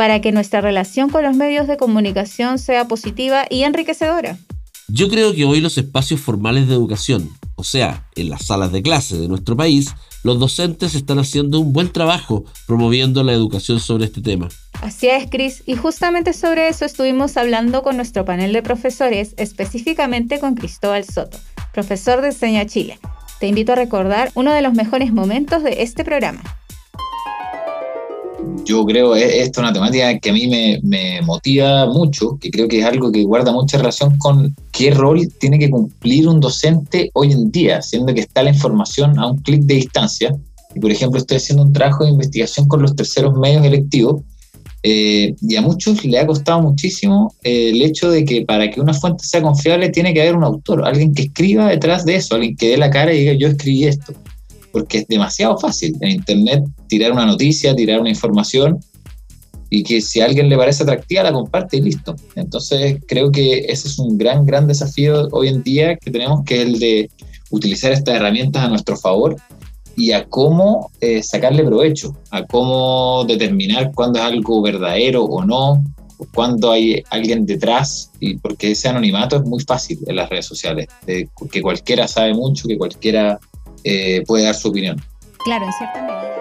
para 0.02 0.20
que 0.20 0.32
nuestra 0.32 0.62
relación 0.62 1.12
con 1.12 1.24
los 1.24 1.36
medios 1.36 1.68
de 1.68 1.78
comunicación 1.78 2.58
sea 2.58 2.88
positiva 2.88 3.46
y 3.48 3.62
enriquecedora. 3.62 4.36
Yo 4.88 5.10
creo 5.10 5.32
que 5.36 5.46
hoy 5.46 5.62
los 5.62 5.78
espacios 5.78 6.20
formales 6.20 6.68
de 6.68 6.74
educación, 6.74 7.30
o 7.54 7.64
sea, 7.64 8.08
en 8.16 8.32
las 8.32 8.48
salas 8.48 8.72
de 8.72 8.82
clase 8.82 9.20
de 9.20 9.28
nuestro 9.28 9.56
país, 9.56 9.94
los 10.24 10.40
docentes 10.40 10.96
están 10.96 11.20
haciendo 11.20 11.60
un 11.60 11.72
buen 11.72 11.92
trabajo 11.92 12.46
promoviendo 12.66 13.24
la 13.24 13.34
educación 13.34 13.80
sobre 13.80 14.06
este 14.06 14.22
tema. 14.22 14.48
Así 14.82 15.08
es, 15.08 15.30
Cris, 15.30 15.62
y 15.68 15.76
justamente 15.76 16.34
sobre 16.34 16.68
eso 16.68 16.84
estuvimos 16.84 17.38
hablando 17.38 17.84
con 17.84 17.96
nuestro 17.96 18.26
panel 18.26 18.54
de 18.54 18.64
profesores, 18.64 19.36
específicamente 19.38 20.40
con 20.40 20.56
Cristóbal 20.56 21.04
Soto, 21.04 21.38
profesor 21.74 22.22
de 22.22 22.30
Enseña 22.30 22.66
Chile. 22.66 22.98
Te 23.40 23.46
invito 23.46 23.74
a 23.74 23.76
recordar 23.76 24.32
uno 24.34 24.52
de 24.52 24.64
los 24.64 24.74
mejores 24.74 25.14
momentos 25.14 25.62
de 25.62 25.84
este 25.84 26.04
programa 26.04 26.42
yo 28.66 28.86
creo 28.86 29.14
que 29.14 29.42
esta 29.42 29.42
es 29.42 29.58
una 29.58 29.74
temática 29.74 30.18
que 30.20 30.30
a 30.30 30.34
mí 30.34 30.48
me, 30.48 30.80
me, 30.84 31.22
motiva 31.22 31.86
mucho, 31.88 32.38
que 32.40 32.50
creo 32.50 32.68
que 32.68 32.80
es 32.80 32.86
algo 32.86 33.12
que 33.12 33.24
guarda 33.24 33.52
mucha 33.52 33.78
relación 33.78 34.18
con 34.18 34.56
qué 34.72 34.92
rol 34.92 35.28
tiene 35.40 35.60
que 35.60 35.70
cumplir 35.70 36.28
un 36.28 36.40
docente 36.40 37.10
hoy 37.14 37.32
en 37.32 37.52
día, 37.52 37.82
siendo 37.82 38.14
que 38.14 38.22
está 38.22 38.44
la 38.44 38.52
información 38.52 39.18
a 39.20 39.28
un 39.28 39.38
clic 39.40 39.64
de 39.64 39.76
distancia. 39.76 40.36
Y 40.74 40.80
por 40.80 40.92
ejemplo, 40.92 41.20
estoy 41.20 41.38
haciendo 41.38 41.64
un 41.64 41.74
trabajo 41.74 42.06
de 42.06 42.12
investigación 42.12 42.68
con 42.68 42.82
los 42.82 42.96
terceros 42.96 43.38
medios 43.38 43.66
electivos 43.66 44.22
eh, 44.84 45.36
y 45.42 45.56
a 45.56 45.62
muchos 45.62 46.04
le 46.04 46.18
ha 46.18 46.26
costado 46.26 46.62
muchísimo 46.62 47.36
eh, 47.44 47.70
el 47.70 47.82
hecho 47.84 48.10
de 48.10 48.26
que 48.26 48.44
para 48.44 48.70
que 48.70 48.82
una 48.82 48.94
fuente 48.94 49.24
sea 49.24 49.42
confiable 49.42 49.90
tiene 49.90 50.14
que 50.14 50.22
haber 50.22 50.36
un 50.36 50.44
autor, 50.44 50.86
alguien 50.86 51.14
que 51.14 51.24
escriba 51.24 51.68
detrás 51.68 52.04
de 52.04 52.16
eso, 52.16 52.36
alguien 52.36 52.56
que 52.56 52.70
dé 52.70 52.78
la 52.78 52.90
cara 52.90 53.14
y 53.14 53.20
diga 53.20 53.34
yo 53.34 53.50
escribí 53.50 53.86
esto 53.86 54.14
porque 54.72 55.00
es 55.00 55.08
demasiado 55.08 55.58
fácil 55.58 55.96
en 56.02 56.12
Internet 56.12 56.64
tirar 56.88 57.12
una 57.12 57.26
noticia, 57.26 57.76
tirar 57.76 58.00
una 58.00 58.10
información 58.10 58.80
y 59.70 59.84
que 59.84 60.02
si 60.02 60.20
a 60.20 60.26
alguien 60.26 60.50
le 60.50 60.58
parece 60.58 60.84
atractiva 60.84 61.24
la 61.24 61.32
comparte 61.32 61.78
y 61.78 61.82
listo. 61.82 62.16
Entonces 62.36 63.00
creo 63.08 63.32
que 63.32 63.60
ese 63.70 63.88
es 63.88 63.98
un 64.00 64.18
gran, 64.18 64.46
gran 64.46 64.68
desafío 64.68 65.30
hoy 65.32 65.48
en 65.48 65.64
día 65.64 65.96
que 65.96 66.12
tenemos, 66.12 66.44
que 66.44 66.62
es 66.62 66.68
el 66.68 66.80
de 66.80 67.10
utilizar 67.52 67.92
estas 67.92 68.16
herramientas 68.16 68.64
a 68.64 68.68
nuestro 68.70 68.98
favor 68.98 69.36
y 69.96 70.12
a 70.12 70.26
cómo 70.26 70.92
eh, 71.00 71.24
sacarle 71.24 71.64
provecho, 71.64 72.18
a 72.32 72.46
cómo 72.46 73.24
determinar 73.26 73.92
cuándo 73.94 74.20
es 74.20 74.26
algo 74.26 74.62
verdadero 74.62 75.24
o 75.24 75.46
no, 75.46 75.84
cuándo 76.34 76.72
hay 76.72 77.04
alguien 77.10 77.46
detrás, 77.46 78.12
y 78.20 78.38
porque 78.38 78.72
ese 78.72 78.90
anonimato 78.90 79.38
es 79.38 79.44
muy 79.44 79.62
fácil 79.64 80.00
en 80.08 80.16
las 80.16 80.30
redes 80.30 80.46
sociales, 80.46 80.88
que 81.06 81.62
cualquiera 81.62 82.08
sabe 82.08 82.34
mucho, 82.34 82.68
que 82.68 82.78
cualquiera 82.78 83.40
eh, 83.84 84.24
puede 84.28 84.46
dar 84.46 84.56
su 84.56 84.70
opinión. 84.70 85.02
Claro, 85.44 85.66
en 85.66 85.74
cierta 85.74 86.02
medida. 86.02 86.32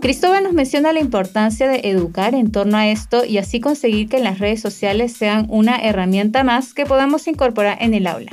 Cristóbal 0.00 0.42
nos 0.42 0.54
menciona 0.54 0.94
la 0.94 1.00
importancia 1.00 1.68
de 1.68 1.80
educar 1.84 2.34
en 2.34 2.50
torno 2.50 2.78
a 2.78 2.88
esto 2.88 3.24
y 3.24 3.36
así 3.36 3.60
conseguir 3.60 4.08
que 4.08 4.18
las 4.18 4.38
redes 4.38 4.60
sociales 4.60 5.12
sean 5.12 5.46
una 5.50 5.76
herramienta 5.76 6.42
más 6.42 6.72
que 6.72 6.86
podamos 6.86 7.26
incorporar 7.28 7.76
en 7.82 7.92
el 7.92 8.06
aula. 8.06 8.30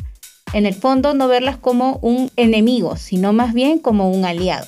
En 0.53 0.65
el 0.65 0.73
fondo, 0.73 1.13
no 1.13 1.27
verlas 1.27 1.57
como 1.57 1.99
un 2.01 2.31
enemigo, 2.37 2.95
sino 2.95 3.33
más 3.33 3.53
bien 3.53 3.79
como 3.79 4.09
un 4.09 4.23
aliado. 4.23 4.65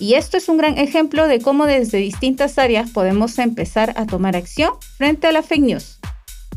Y 0.00 0.14
esto 0.14 0.38
es 0.38 0.48
un 0.48 0.56
gran 0.56 0.76
ejemplo 0.78 1.28
de 1.28 1.40
cómo 1.40 1.66
desde 1.66 1.98
distintas 1.98 2.58
áreas 2.58 2.90
podemos 2.90 3.38
empezar 3.38 3.92
a 3.96 4.06
tomar 4.06 4.34
acción 4.34 4.70
frente 4.96 5.28
a 5.28 5.32
la 5.32 5.42
fake 5.42 5.62
news. 5.62 6.00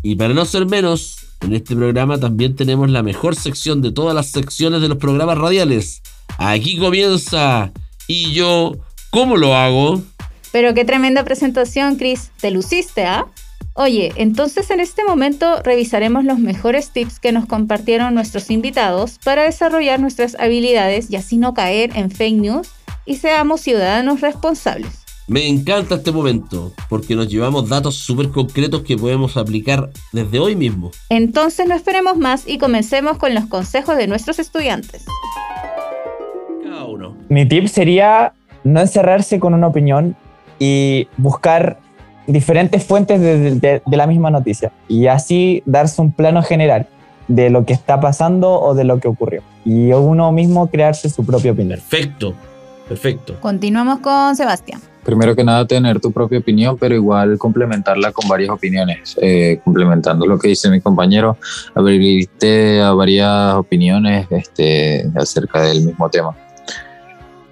Y 0.01 0.15
para 0.15 0.33
no 0.33 0.45
ser 0.45 0.65
menos, 0.65 1.17
en 1.41 1.53
este 1.53 1.75
programa 1.75 2.19
también 2.19 2.55
tenemos 2.55 2.89
la 2.89 3.03
mejor 3.03 3.35
sección 3.35 3.81
de 3.81 3.91
todas 3.91 4.15
las 4.15 4.31
secciones 4.31 4.81
de 4.81 4.87
los 4.87 4.97
programas 4.97 5.37
radiales, 5.37 6.01
Aquí 6.37 6.77
comienza. 6.77 7.71
Y 8.07 8.33
yo, 8.33 8.73
¿cómo 9.11 9.37
lo 9.37 9.55
hago? 9.55 10.01
Pero 10.51 10.73
qué 10.73 10.85
tremenda 10.85 11.23
presentación, 11.23 11.95
Chris. 11.95 12.31
Te 12.39 12.51
luciste, 12.51 13.05
¿ah? 13.05 13.25
Oye, 13.75 14.13
entonces 14.17 14.69
en 14.69 14.79
este 14.79 15.03
momento 15.03 15.61
revisaremos 15.63 16.25
los 16.25 16.37
mejores 16.37 16.91
tips 16.91 17.19
que 17.19 17.31
nos 17.31 17.47
compartieron 17.47 18.13
nuestros 18.13 18.51
invitados 18.51 19.17
para 19.23 19.43
desarrollar 19.43 19.99
nuestras 19.99 20.35
habilidades 20.39 21.09
y 21.09 21.15
así 21.15 21.37
no 21.37 21.55
caer 21.55 21.89
en 21.95 22.11
fake 22.11 22.35
news 22.35 22.67
y 23.05 23.15
seamos 23.15 23.61
ciudadanos 23.61 24.21
responsables. 24.21 25.03
Me 25.27 25.47
encanta 25.47 25.95
este 25.95 26.11
momento 26.11 26.73
porque 26.89 27.15
nos 27.15 27.29
llevamos 27.29 27.69
datos 27.69 27.95
súper 27.95 28.29
concretos 28.29 28.83
que 28.83 28.97
podemos 28.97 29.37
aplicar 29.37 29.89
desde 30.11 30.39
hoy 30.39 30.55
mismo. 30.55 30.91
Entonces 31.09 31.65
no 31.67 31.73
esperemos 31.73 32.17
más 32.17 32.43
y 32.45 32.57
comencemos 32.59 33.17
con 33.17 33.33
los 33.33 33.47
consejos 33.47 33.97
de 33.97 34.07
nuestros 34.07 34.37
estudiantes. 34.37 35.05
Mi 37.29 37.45
tip 37.45 37.67
sería 37.67 38.33
no 38.63 38.79
encerrarse 38.81 39.39
con 39.39 39.53
una 39.53 39.67
opinión 39.67 40.15
y 40.59 41.07
buscar 41.17 41.77
diferentes 42.27 42.83
fuentes 42.83 43.19
de, 43.19 43.81
la 43.85 44.07
misma 44.07 44.31
noticia 44.31 44.71
y 44.87 45.07
así 45.07 45.61
darse 45.65 46.01
un 46.01 46.11
plano 46.11 46.41
general 46.41 46.87
de 47.27 47.49
lo 47.49 47.65
que 47.65 47.73
está 47.73 47.99
pasando 47.99 48.59
o 48.61 48.73
de 48.73 48.83
lo 48.83 48.99
que 48.99 49.07
ocurrió 49.07 49.41
y 49.65 49.91
uno 49.91 50.31
mismo 50.31 50.67
crearse 50.67 51.09
su 51.09 51.25
propia 51.25 51.51
opinión. 51.51 51.79
Perfecto, 51.79 52.33
perfecto. 52.87 53.35
Continuamos 53.39 53.99
con 53.99 54.35
Sebastián. 54.35 54.81
Primero 55.03 55.35
que 55.35 55.43
nada, 55.43 55.67
tener 55.67 55.99
tu 55.99 56.13
propia 56.13 56.39
opinión, 56.39 56.77
pero 56.77 56.95
igual 56.95 57.37
complementarla 57.37 58.13
con 58.13 58.29
varias 58.29 58.51
opiniones. 58.51 59.17
Eh, 59.21 59.59
complementando 59.65 60.25
lo 60.25 60.39
que 60.39 60.47
dice 60.47 60.69
mi 60.69 60.79
compañero, 60.79 61.37
abrirte 61.75 62.81
a 62.81 62.93
varias 62.93 63.55
opiniones 63.55 64.27
este, 64.29 65.05
acerca 65.17 65.61
del 65.61 65.83
mismo 65.83 66.09
tema 66.09 66.33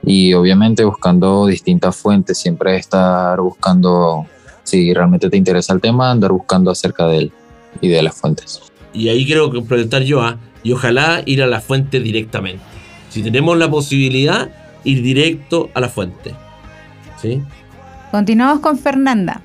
y 0.03 0.33
obviamente 0.33 0.83
buscando 0.83 1.45
distintas 1.45 1.95
fuentes, 1.95 2.37
siempre 2.37 2.75
estar 2.77 3.39
buscando, 3.39 4.25
si 4.63 4.93
realmente 4.93 5.29
te 5.29 5.37
interesa 5.37 5.73
el 5.73 5.81
tema, 5.81 6.11
andar 6.11 6.31
buscando 6.31 6.71
acerca 6.71 7.07
de 7.07 7.17
él 7.17 7.31
y 7.81 7.89
de 7.89 8.01
las 8.01 8.15
fuentes. 8.15 8.61
Y 8.93 9.09
ahí 9.09 9.25
quiero 9.25 9.51
complementar 9.51 10.03
yo, 10.03 10.21
¿ah? 10.21 10.37
y 10.63 10.73
ojalá 10.73 11.21
ir 11.25 11.41
a 11.43 11.47
la 11.47 11.61
fuente 11.61 11.99
directamente. 11.99 12.63
Si 13.09 13.21
tenemos 13.21 13.57
la 13.57 13.69
posibilidad, 13.69 14.49
ir 14.83 15.01
directo 15.01 15.69
a 15.73 15.81
la 15.81 15.89
fuente. 15.89 16.33
¿Sí? 17.21 17.41
Continuamos 18.11 18.59
con 18.59 18.77
Fernanda. 18.77 19.41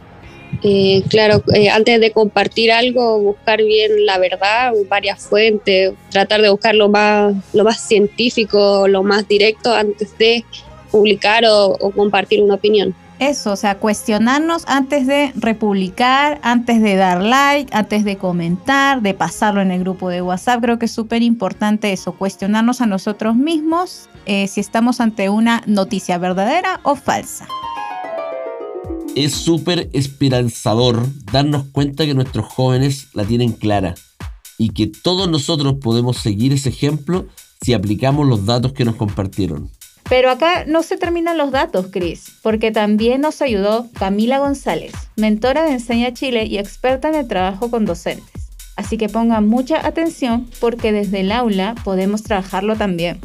Eh, 0.62 1.02
claro, 1.08 1.42
eh, 1.54 1.68
antes 1.68 2.00
de 2.00 2.12
compartir 2.12 2.72
algo, 2.72 3.20
buscar 3.20 3.58
bien 3.62 4.06
la 4.06 4.18
verdad, 4.18 4.72
varias 4.88 5.22
fuentes, 5.22 5.92
tratar 6.10 6.42
de 6.42 6.48
buscar 6.48 6.74
lo 6.74 6.88
más, 6.88 7.34
lo 7.52 7.64
más 7.64 7.80
científico, 7.80 8.88
lo 8.88 9.02
más 9.02 9.28
directo 9.28 9.72
antes 9.72 10.16
de 10.18 10.44
publicar 10.90 11.44
o, 11.48 11.76
compartir 11.94 12.42
una 12.42 12.54
opinión. 12.54 12.94
Eso, 13.18 13.52
o 13.52 13.56
sea, 13.56 13.76
cuestionarnos 13.76 14.64
antes 14.66 15.06
de 15.06 15.32
republicar, 15.36 16.38
antes 16.42 16.82
de 16.82 16.96
dar 16.96 17.22
like, 17.22 17.74
antes 17.74 18.04
de 18.04 18.16
comentar, 18.18 19.00
de 19.00 19.14
pasarlo 19.14 19.62
en 19.62 19.70
el 19.70 19.80
grupo 19.80 20.10
de 20.10 20.20
WhatsApp. 20.20 20.60
Creo 20.60 20.78
que 20.78 20.84
es 20.84 20.92
súper 20.92 21.22
importante 21.22 21.92
eso, 21.92 22.12
cuestionarnos 22.12 22.82
a 22.82 22.86
nosotros 22.86 23.34
mismos 23.34 24.10
eh, 24.26 24.48
si 24.48 24.60
estamos 24.60 25.00
ante 25.00 25.30
una 25.30 25.62
noticia 25.66 26.18
verdadera 26.18 26.80
o 26.82 26.94
falsa 26.94 27.46
es 29.16 29.32
súper 29.32 29.88
esperanzador 29.94 31.06
darnos 31.32 31.64
cuenta 31.72 32.04
que 32.04 32.14
nuestros 32.14 32.46
jóvenes 32.46 33.08
la 33.14 33.24
tienen 33.24 33.52
clara 33.52 33.94
y 34.58 34.70
que 34.70 34.86
todos 34.86 35.28
nosotros 35.28 35.76
podemos 35.82 36.18
seguir 36.18 36.52
ese 36.52 36.68
ejemplo 36.68 37.26
si 37.62 37.72
aplicamos 37.72 38.26
los 38.26 38.44
datos 38.44 38.74
que 38.74 38.84
nos 38.84 38.96
compartieron. 38.96 39.70
Pero 40.08 40.30
acá 40.30 40.66
no 40.66 40.82
se 40.82 40.98
terminan 40.98 41.38
los 41.38 41.50
datos, 41.50 41.86
Cris, 41.90 42.32
porque 42.42 42.70
también 42.70 43.22
nos 43.22 43.40
ayudó 43.40 43.88
Camila 43.98 44.38
González, 44.38 44.92
mentora 45.16 45.64
de 45.64 45.72
Enseña 45.72 46.12
Chile 46.12 46.44
y 46.44 46.58
experta 46.58 47.08
en 47.08 47.14
el 47.14 47.26
trabajo 47.26 47.70
con 47.70 47.86
docentes. 47.86 48.50
Así 48.76 48.98
que 48.98 49.08
pongan 49.08 49.48
mucha 49.48 49.84
atención 49.86 50.46
porque 50.60 50.92
desde 50.92 51.20
el 51.20 51.32
aula 51.32 51.74
podemos 51.84 52.22
trabajarlo 52.22 52.76
también 52.76 53.18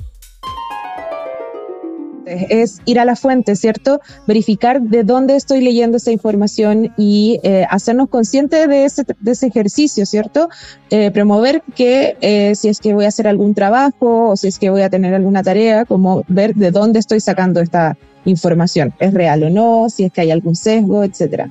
es 2.49 2.81
ir 2.85 2.99
a 2.99 3.05
la 3.05 3.15
fuente, 3.15 3.55
¿cierto? 3.55 4.01
Verificar 4.27 4.81
de 4.81 5.03
dónde 5.03 5.35
estoy 5.35 5.61
leyendo 5.61 5.97
esa 5.97 6.11
información 6.11 6.93
y 6.97 7.39
eh, 7.43 7.65
hacernos 7.69 8.09
conscientes 8.09 8.67
de 8.67 8.85
ese, 8.85 9.47
ejercicio, 9.47 10.05
¿cierto? 10.05 10.49
Eh, 10.89 11.11
promover 11.11 11.63
que 11.75 12.17
eh, 12.21 12.55
si 12.55 12.69
es 12.69 12.79
que 12.79 12.93
voy 12.93 13.05
a 13.05 13.09
hacer 13.09 13.27
algún 13.27 13.53
trabajo 13.53 14.29
o 14.29 14.37
si 14.37 14.47
es 14.47 14.59
que 14.59 14.69
voy 14.69 14.81
a 14.81 14.89
tener 14.89 15.13
alguna 15.13 15.43
tarea, 15.43 15.85
como 15.85 16.23
ver 16.27 16.55
de 16.55 16.71
dónde 16.71 16.99
estoy 16.99 17.19
sacando 17.19 17.59
esta 17.59 17.97
información, 18.25 18.93
es 18.99 19.13
real 19.13 19.43
o 19.43 19.49
no, 19.49 19.89
si 19.89 20.05
es 20.05 20.11
que 20.11 20.21
hay 20.21 20.31
algún 20.31 20.55
sesgo, 20.55 21.03
etcétera. 21.03 21.49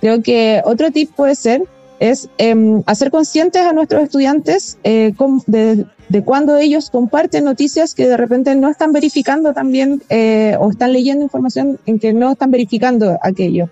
Creo 0.00 0.22
que 0.22 0.62
otro 0.64 0.90
tip 0.90 1.10
puede 1.14 1.34
ser 1.34 1.62
es 2.00 2.28
em, 2.38 2.82
hacer 2.86 3.10
conscientes 3.10 3.62
a 3.62 3.72
nuestros 3.72 4.02
estudiantes 4.02 4.78
eh, 4.84 5.14
de, 5.46 5.86
de, 6.08 6.24
cuando 6.24 6.56
ellos 6.56 6.90
comparten 6.90 7.44
noticias 7.44 7.94
que 7.94 8.08
de 8.08 8.16
repente 8.16 8.54
no 8.54 8.68
están 8.68 8.92
verificando 8.92 9.52
también 9.52 10.02
eh, 10.08 10.56
o 10.60 10.70
están 10.70 10.92
leyendo 10.92 11.24
información 11.24 11.78
en 11.86 11.98
que 11.98 12.12
no 12.12 12.32
están 12.32 12.50
verificando 12.50 13.18
aquello. 13.22 13.68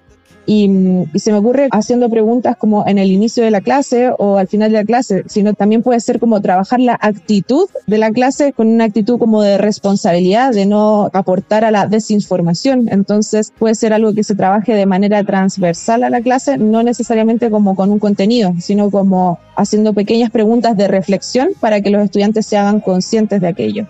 Y, 0.46 0.70
se 1.16 1.32
me 1.32 1.38
ocurre 1.38 1.68
haciendo 1.72 2.08
preguntas 2.08 2.56
como 2.56 2.86
en 2.86 2.98
el 2.98 3.10
inicio 3.10 3.42
de 3.42 3.50
la 3.50 3.60
clase 3.60 4.10
o 4.16 4.38
al 4.38 4.46
final 4.46 4.70
de 4.70 4.78
la 4.78 4.84
clase, 4.84 5.24
sino 5.26 5.54
también 5.54 5.82
puede 5.82 5.98
ser 6.00 6.20
como 6.20 6.40
trabajar 6.40 6.78
la 6.78 6.96
actitud 7.00 7.68
de 7.86 7.98
la 7.98 8.12
clase 8.12 8.52
con 8.52 8.68
una 8.68 8.84
actitud 8.84 9.18
como 9.18 9.42
de 9.42 9.58
responsabilidad, 9.58 10.52
de 10.52 10.66
no 10.66 11.10
aportar 11.12 11.64
a 11.64 11.70
la 11.70 11.86
desinformación. 11.86 12.88
Entonces 12.90 13.52
puede 13.58 13.74
ser 13.74 13.92
algo 13.92 14.14
que 14.14 14.22
se 14.22 14.36
trabaje 14.36 14.74
de 14.74 14.86
manera 14.86 15.24
transversal 15.24 16.04
a 16.04 16.10
la 16.10 16.20
clase, 16.20 16.58
no 16.58 16.82
necesariamente 16.82 17.50
como 17.50 17.74
con 17.74 17.90
un 17.90 17.98
contenido, 17.98 18.54
sino 18.60 18.90
como 18.90 19.40
haciendo 19.56 19.94
pequeñas 19.94 20.30
preguntas 20.30 20.76
de 20.76 20.86
reflexión 20.86 21.48
para 21.60 21.80
que 21.80 21.90
los 21.90 22.04
estudiantes 22.04 22.46
se 22.46 22.56
hagan 22.56 22.80
conscientes 22.80 23.40
de 23.40 23.48
aquello. 23.48 23.86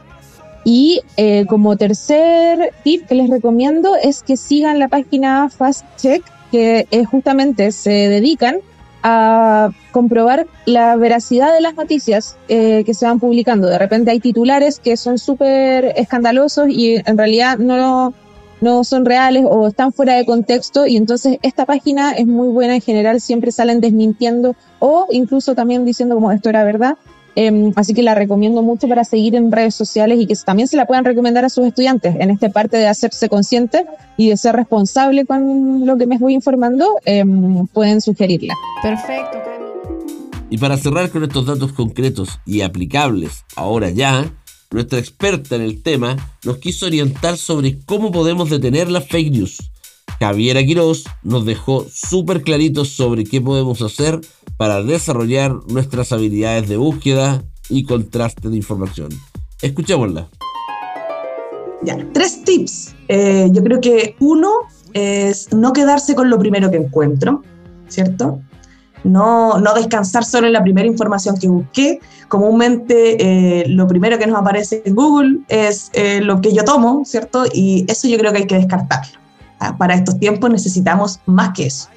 Y 0.64 1.00
eh, 1.16 1.46
como 1.46 1.76
tercer 1.76 2.72
tip 2.82 3.06
que 3.06 3.14
les 3.14 3.30
recomiendo 3.30 3.94
es 4.02 4.22
que 4.24 4.36
sigan 4.36 4.80
la 4.80 4.88
página 4.88 5.48
Fast 5.48 5.84
Check 5.96 6.24
que 6.50 6.86
eh, 6.90 7.04
justamente 7.04 7.72
se 7.72 7.90
dedican 7.90 8.56
a 9.02 9.70
comprobar 9.92 10.46
la 10.64 10.96
veracidad 10.96 11.54
de 11.54 11.60
las 11.60 11.74
noticias 11.74 12.36
eh, 12.48 12.82
que 12.84 12.94
se 12.94 13.06
van 13.06 13.20
publicando. 13.20 13.68
De 13.68 13.78
repente 13.78 14.10
hay 14.10 14.20
titulares 14.20 14.80
que 14.80 14.96
son 14.96 15.18
súper 15.18 15.92
escandalosos 15.96 16.68
y 16.68 16.96
en 16.96 17.16
realidad 17.16 17.58
no, 17.58 18.12
no 18.60 18.84
son 18.84 19.04
reales 19.04 19.44
o 19.48 19.68
están 19.68 19.92
fuera 19.92 20.14
de 20.14 20.26
contexto 20.26 20.86
y 20.86 20.96
entonces 20.96 21.38
esta 21.42 21.66
página 21.66 22.12
es 22.12 22.26
muy 22.26 22.48
buena 22.48 22.74
en 22.74 22.80
general, 22.80 23.20
siempre 23.20 23.52
salen 23.52 23.80
desmintiendo 23.80 24.56
o 24.80 25.06
incluso 25.10 25.54
también 25.54 25.84
diciendo 25.84 26.14
como 26.16 26.32
esto 26.32 26.48
era 26.48 26.64
verdad 26.64 26.96
Em, 27.36 27.72
así 27.76 27.92
que 27.92 28.02
la 28.02 28.14
recomiendo 28.14 28.62
mucho 28.62 28.88
para 28.88 29.04
seguir 29.04 29.34
en 29.34 29.52
redes 29.52 29.74
sociales 29.74 30.18
y 30.20 30.26
que 30.26 30.34
también 30.36 30.68
se 30.68 30.76
la 30.76 30.86
puedan 30.86 31.04
recomendar 31.04 31.44
a 31.44 31.50
sus 31.50 31.66
estudiantes 31.66 32.16
en 32.18 32.30
esta 32.30 32.48
parte 32.48 32.78
de 32.78 32.88
hacerse 32.88 33.28
consciente 33.28 33.84
y 34.16 34.30
de 34.30 34.38
ser 34.38 34.56
responsable 34.56 35.26
con 35.26 35.84
lo 35.84 35.98
que 35.98 36.06
me 36.06 36.16
voy 36.16 36.32
informando, 36.32 36.96
em, 37.04 37.66
pueden 37.66 38.00
sugerirla. 38.00 38.54
Perfecto. 38.82 39.38
Y 40.48 40.58
para 40.58 40.78
cerrar 40.78 41.10
con 41.10 41.24
estos 41.24 41.44
datos 41.44 41.72
concretos 41.72 42.40
y 42.46 42.62
aplicables 42.62 43.44
ahora 43.54 43.90
ya, 43.90 44.32
nuestra 44.70 44.98
experta 44.98 45.56
en 45.56 45.62
el 45.62 45.82
tema 45.82 46.16
nos 46.42 46.56
quiso 46.58 46.86
orientar 46.86 47.36
sobre 47.36 47.78
cómo 47.84 48.10
podemos 48.10 48.48
detener 48.48 48.90
las 48.90 49.06
fake 49.06 49.32
news. 49.32 49.58
Javier 50.18 50.64
Quiroz 50.64 51.04
nos 51.22 51.44
dejó 51.44 51.86
súper 51.92 52.42
claritos 52.42 52.88
sobre 52.88 53.24
qué 53.24 53.40
podemos 53.40 53.82
hacer 53.82 54.20
para 54.56 54.82
desarrollar 54.82 55.54
nuestras 55.68 56.12
habilidades 56.12 56.68
de 56.68 56.76
búsqueda 56.76 57.44
y 57.68 57.84
contraste 57.84 58.48
de 58.48 58.56
información. 58.56 59.08
Escuchémosla. 59.60 60.28
Tres 62.12 62.42
tips. 62.44 62.94
Eh, 63.08 63.48
yo 63.52 63.62
creo 63.62 63.80
que 63.80 64.16
uno 64.20 64.50
es 64.92 65.52
no 65.52 65.72
quedarse 65.72 66.14
con 66.14 66.30
lo 66.30 66.38
primero 66.38 66.70
que 66.70 66.78
encuentro, 66.78 67.42
¿cierto? 67.88 68.40
No, 69.04 69.58
no 69.60 69.74
descansar 69.74 70.24
solo 70.24 70.46
en 70.46 70.54
la 70.54 70.62
primera 70.62 70.86
información 70.86 71.36
que 71.38 71.48
busqué. 71.48 72.00
Comúnmente 72.28 73.60
eh, 73.60 73.68
lo 73.68 73.86
primero 73.86 74.18
que 74.18 74.26
nos 74.26 74.38
aparece 74.38 74.82
en 74.84 74.94
Google 74.94 75.38
es 75.48 75.90
eh, 75.92 76.20
lo 76.22 76.40
que 76.40 76.52
yo 76.52 76.64
tomo, 76.64 77.04
¿cierto? 77.04 77.44
Y 77.52 77.84
eso 77.88 78.08
yo 78.08 78.18
creo 78.18 78.32
que 78.32 78.38
hay 78.38 78.46
que 78.46 78.56
descartarlo. 78.56 79.25
Ah, 79.58 79.76
para 79.76 79.94
estos 79.94 80.18
tiempos 80.18 80.50
necesitamos 80.50 81.20
más 81.26 81.52
que 81.54 81.66
eso. 81.66 81.88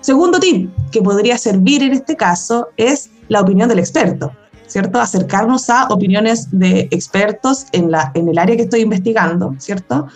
Segundo 0.00 0.38
tip 0.38 0.70
que 0.92 1.02
podría 1.02 1.36
servir 1.36 1.82
en 1.82 1.92
este 1.92 2.16
caso 2.16 2.68
es 2.76 3.10
la 3.28 3.40
opinión 3.40 3.68
del 3.68 3.80
experto, 3.80 4.30
¿cierto? 4.66 5.00
Acercarnos 5.00 5.68
a 5.68 5.88
opiniones 5.88 6.48
de 6.52 6.88
expertos 6.92 7.66
en, 7.72 7.90
la, 7.90 8.12
en 8.14 8.28
el 8.28 8.38
área 8.38 8.56
que 8.56 8.62
estoy 8.62 8.82
investigando, 8.82 9.54
¿cierto? 9.58 10.06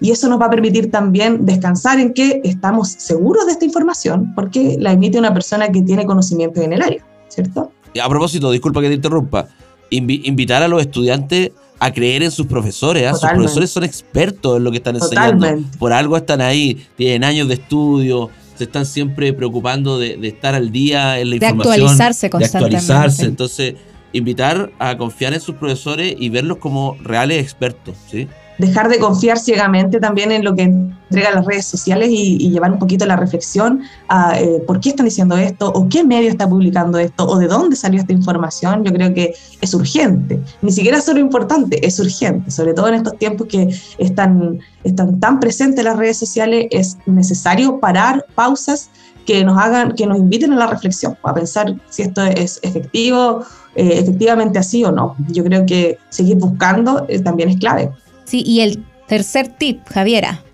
Y 0.00 0.10
eso 0.10 0.28
nos 0.28 0.40
va 0.40 0.46
a 0.46 0.50
permitir 0.50 0.90
también 0.90 1.46
descansar 1.46 1.98
en 1.98 2.12
que 2.12 2.40
estamos 2.44 2.88
seguros 2.90 3.46
de 3.46 3.52
esta 3.52 3.64
información 3.64 4.34
porque 4.34 4.76
la 4.78 4.92
emite 4.92 5.18
una 5.18 5.32
persona 5.32 5.68
que 5.72 5.82
tiene 5.82 6.04
conocimiento 6.04 6.60
en 6.60 6.74
el 6.74 6.82
área, 6.82 7.04
¿cierto? 7.28 7.72
A 8.00 8.08
propósito, 8.08 8.50
disculpa 8.50 8.80
que 8.82 8.88
te 8.88 8.94
interrumpa, 8.94 9.48
invitar 9.90 10.62
a 10.62 10.68
los 10.68 10.82
estudiantes 10.82 11.52
a 11.78 11.92
creer 11.92 12.22
en 12.22 12.30
sus 12.30 12.46
profesores. 12.46 13.06
¿ah? 13.06 13.14
Sus 13.14 13.30
profesores 13.30 13.70
son 13.70 13.84
expertos 13.84 14.56
en 14.56 14.64
lo 14.64 14.70
que 14.70 14.78
están 14.78 14.96
enseñando. 14.96 15.58
Por 15.78 15.92
algo 15.92 16.16
están 16.16 16.40
ahí, 16.40 16.86
tienen 16.96 17.24
años 17.24 17.48
de 17.48 17.54
estudio, 17.54 18.30
se 18.56 18.64
están 18.64 18.86
siempre 18.86 19.32
preocupando 19.32 19.98
de, 19.98 20.18
estar 20.26 20.54
al 20.54 20.72
día 20.72 21.20
en 21.20 21.30
la 21.30 21.36
información. 21.36 21.76
De 21.76 21.82
actualizarse 21.82 22.30
constantemente. 22.30 22.86
De 22.86 22.92
actualizarse. 22.92 23.26
Entonces, 23.26 23.74
invitar 24.12 24.72
a 24.78 24.96
confiar 24.96 25.34
en 25.34 25.40
sus 25.40 25.54
profesores 25.54 26.16
y 26.18 26.28
verlos 26.28 26.58
como 26.58 26.96
reales 27.02 27.42
expertos, 27.42 27.94
¿sí? 28.10 28.28
Dejar 28.58 28.88
de 28.88 28.98
confiar 28.98 29.38
ciegamente 29.38 30.00
también 30.00 30.32
en 30.32 30.44
lo 30.44 30.54
que 30.54 30.62
entregan 30.62 31.34
las 31.34 31.46
redes 31.46 31.66
sociales 31.66 32.08
y, 32.10 32.50
llevar 32.50 32.72
un 32.72 32.78
poquito 32.78 33.06
la 33.06 33.16
reflexión 33.16 33.82
a 34.08 34.40
eh, 34.40 34.62
por 34.66 34.80
qué 34.80 34.90
están 34.90 35.04
diciendo 35.04 35.36
esto 35.36 35.70
o 35.70 35.88
qué 35.88 36.02
medio 36.02 36.28
está 36.28 36.48
publicando 36.48 36.98
esto 36.98 37.26
o 37.26 37.38
de 37.38 37.46
dónde 37.46 37.76
salió 37.76 38.00
esta 38.00 38.12
información, 38.12 38.84
yo 38.84 38.92
creo 38.92 39.14
que 39.14 39.34
es 39.60 39.74
urgente. 39.74 40.40
Ni 40.62 40.72
siquiera 40.72 41.00
solo 41.00 41.20
importante, 41.20 41.86
es 41.86 42.00
urgente, 42.00 42.50
sobre 42.50 42.74
todo 42.74 42.88
en 42.88 42.94
estos 42.94 43.16
tiempos 43.18 43.46
que 43.48 43.68
están, 43.98 44.58
están 44.82 45.20
tan 45.20 45.40
presentes 45.40 45.84
las 45.84 45.96
redes 45.96 46.16
sociales, 46.16 46.66
es 46.70 46.96
necesario 47.06 47.78
parar 47.78 48.24
pausas 48.34 48.90
que 49.28 49.44
nos 49.44 49.58
hagan, 49.58 49.92
que 49.92 50.06
nos 50.06 50.18
inviten 50.18 50.54
a 50.54 50.56
la 50.56 50.66
reflexión, 50.66 51.16
a 51.22 51.34
pensar 51.34 51.74
si 51.90 52.00
esto 52.02 52.22
es 52.22 52.60
efectivo, 52.62 53.44
eh, 53.74 53.98
efectivamente 53.98 54.58
así 54.58 54.82
o 54.84 54.90
no. 54.90 55.16
Yo 55.28 55.44
creo 55.44 55.66
que 55.66 55.98
seguir 56.08 56.38
buscando 56.38 57.04
eh, 57.08 57.20
también 57.20 57.50
es 57.50 57.58
clave. 57.58 57.90
Sí, 58.28 58.42
y 58.44 58.60
el 58.60 58.84
tercer 59.06 59.48
tip, 59.48 59.80
Javiera. 59.88 60.44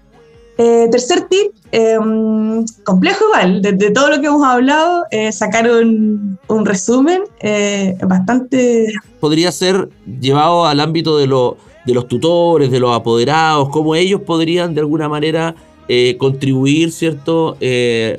Eh, 0.58 0.86
tercer 0.92 1.22
tip, 1.22 1.50
em, 1.72 2.64
complejo 2.84 3.24
igual, 3.24 3.62
de, 3.62 3.90
todo 3.90 4.10
lo 4.10 4.20
que 4.20 4.28
hemos 4.28 4.46
hablado, 4.46 5.02
eh, 5.10 5.32
sacar 5.32 5.68
un, 5.68 6.38
resumen 6.64 7.22
eh, 7.40 7.96
bastante... 8.06 8.92
Podría 9.18 9.50
ser 9.50 9.88
llevado 10.20 10.66
al 10.66 10.78
ámbito 10.78 11.18
de, 11.18 11.26
de 11.26 11.94
los 11.94 12.06
tutores, 12.06 12.70
de 12.70 12.78
los 12.78 12.94
apoderados, 12.94 13.70
cómo 13.70 13.96
ellos 13.96 14.20
podrían 14.20 14.72
de 14.72 14.80
alguna 14.80 15.08
manera 15.08 15.56
contribuir, 16.18 16.92
¿cierto?, 16.92 17.56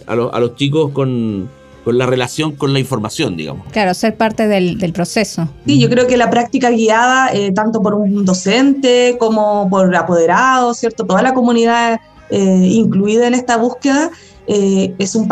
a, 0.06 0.12
a 0.12 0.40
los 0.42 0.56
chicos 0.58 0.92
con, 0.92 1.50
con 1.86 2.00
la 2.00 2.08
relación 2.08 2.54
con 2.54 2.74
la 2.74 2.80
información, 2.80 3.38
digamos. 3.38 3.68
Claro, 3.72 3.94
ser 3.94 4.18
parte 4.18 4.48
del, 4.48 4.92
proceso. 4.92 5.48
Sí, 5.68 5.80
yo 5.80 5.88
creo 5.88 6.08
que 6.08 6.18
la 6.18 6.32
práctica 6.32 6.72
guiada, 6.72 7.32
eh, 7.32 7.52
tanto 7.52 7.82
por 7.82 7.94
un 7.94 8.26
docente 8.26 9.18
como 9.20 9.70
por 9.70 9.96
apoderados, 9.96 10.80
¿cierto? 10.80 11.06
Toda 11.06 11.22
la 11.22 11.36
comunidad 11.36 12.00
eh, 12.32 12.68
incluida 12.72 13.28
en 13.28 13.36
esta 13.36 13.58
búsqueda, 13.58 14.10
eh, 14.48 14.96
es 14.98 15.14
un, 15.16 15.30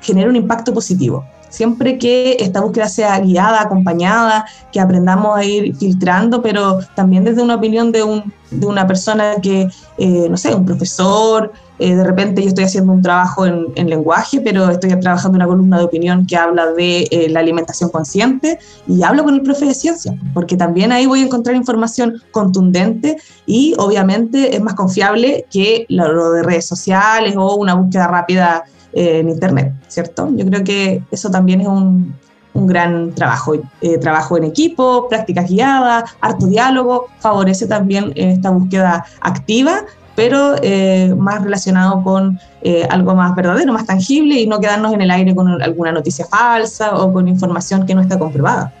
genera 0.00 0.28
un 0.28 0.34
impacto 0.34 0.74
positivo. 0.74 1.24
Siempre 1.50 1.98
que 1.98 2.36
esta 2.40 2.60
búsqueda 2.60 2.88
sea 2.88 3.20
guiada, 3.20 3.62
acompañada, 3.62 4.46
que 4.72 4.80
aprendamos 4.80 5.36
a 5.36 5.44
ir 5.44 5.76
filtrando, 5.76 6.42
pero 6.42 6.80
también 6.96 7.24
desde 7.24 7.42
una 7.42 7.56
opinión 7.56 7.92
de, 7.92 8.02
un, 8.02 8.32
de 8.50 8.66
una 8.66 8.86
persona 8.86 9.36
que, 9.40 9.68
no 9.98 10.36
sé, 10.38 10.54
un 10.54 10.64
profesor, 10.64 11.52
eh, 11.78 11.94
de 11.96 12.04
repente 12.04 12.42
yo 12.42 12.48
estoy 12.48 12.64
haciendo 12.64 12.92
un 12.92 13.02
trabajo 13.02 13.46
en, 13.46 13.72
lenguaje, 13.88 14.40
pero 14.40 14.70
estoy 14.70 14.98
trabajando 15.00 15.36
una 15.36 15.46
columna 15.46 15.78
de 15.78 15.84
opinión 15.84 16.26
que 16.26 16.36
habla 16.36 16.72
de 16.72 17.08
eh, 17.10 17.28
la 17.28 17.40
alimentación 17.40 17.90
consciente 17.90 18.58
y 18.86 19.02
hablo 19.02 19.24
con 19.24 19.34
el 19.34 19.42
profe 19.42 19.66
de 19.66 19.74
ciencia, 19.74 20.14
porque 20.34 20.56
también 20.56 20.92
ahí 20.92 21.06
voy 21.06 21.22
a 21.22 21.24
encontrar 21.24 21.56
información 21.56 22.22
contundente 22.30 23.16
y 23.46 23.74
obviamente 23.78 24.54
es 24.54 24.62
más 24.62 24.74
confiable 24.74 25.46
que 25.50 25.86
lo 25.88 26.32
de 26.32 26.42
redes 26.42 26.66
sociales 26.66 27.34
o 27.36 27.56
una 27.56 27.74
búsqueda 27.74 28.06
rápida 28.06 28.64
eh, 28.92 29.18
en 29.20 29.30
Internet, 29.30 29.72
¿cierto? 29.88 30.28
Yo 30.36 30.46
creo 30.46 30.62
que 30.64 31.02
eso 31.10 31.30
también 31.30 31.62
es 31.62 31.66
un, 31.66 32.14
un 32.54 32.66
gran 32.66 33.12
trabajo, 33.12 33.54
trabajo 34.00 34.36
en 34.36 34.44
equipo, 34.44 35.08
prácticas 35.08 35.48
guiadas, 35.48 36.04
harto 36.20 36.46
diálogo, 36.46 37.06
favorece 37.18 37.66
también 37.66 38.12
esta 38.14 38.50
búsqueda 38.50 39.04
activa 39.20 39.84
pero 40.14 40.54
eh, 40.62 41.14
más 41.16 41.42
relacionado 41.42 42.02
con 42.02 42.38
eh, 42.62 42.86
algo 42.90 43.14
más 43.14 43.34
verdadero, 43.34 43.72
más 43.72 43.86
tangible 43.86 44.40
y 44.40 44.46
no 44.46 44.60
quedarnos 44.60 44.92
en 44.92 45.00
el 45.00 45.10
aire 45.10 45.34
con 45.34 45.62
alguna 45.62 45.92
noticia 45.92 46.26
falsa 46.26 46.96
o 46.96 47.12
con 47.12 47.28
información 47.28 47.86
que 47.86 47.94
no 47.94 48.00
está 48.00 48.18
comprobada. 48.18 48.72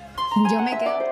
Yo 0.50 0.60
me 0.60 0.78
quedo. 0.78 1.02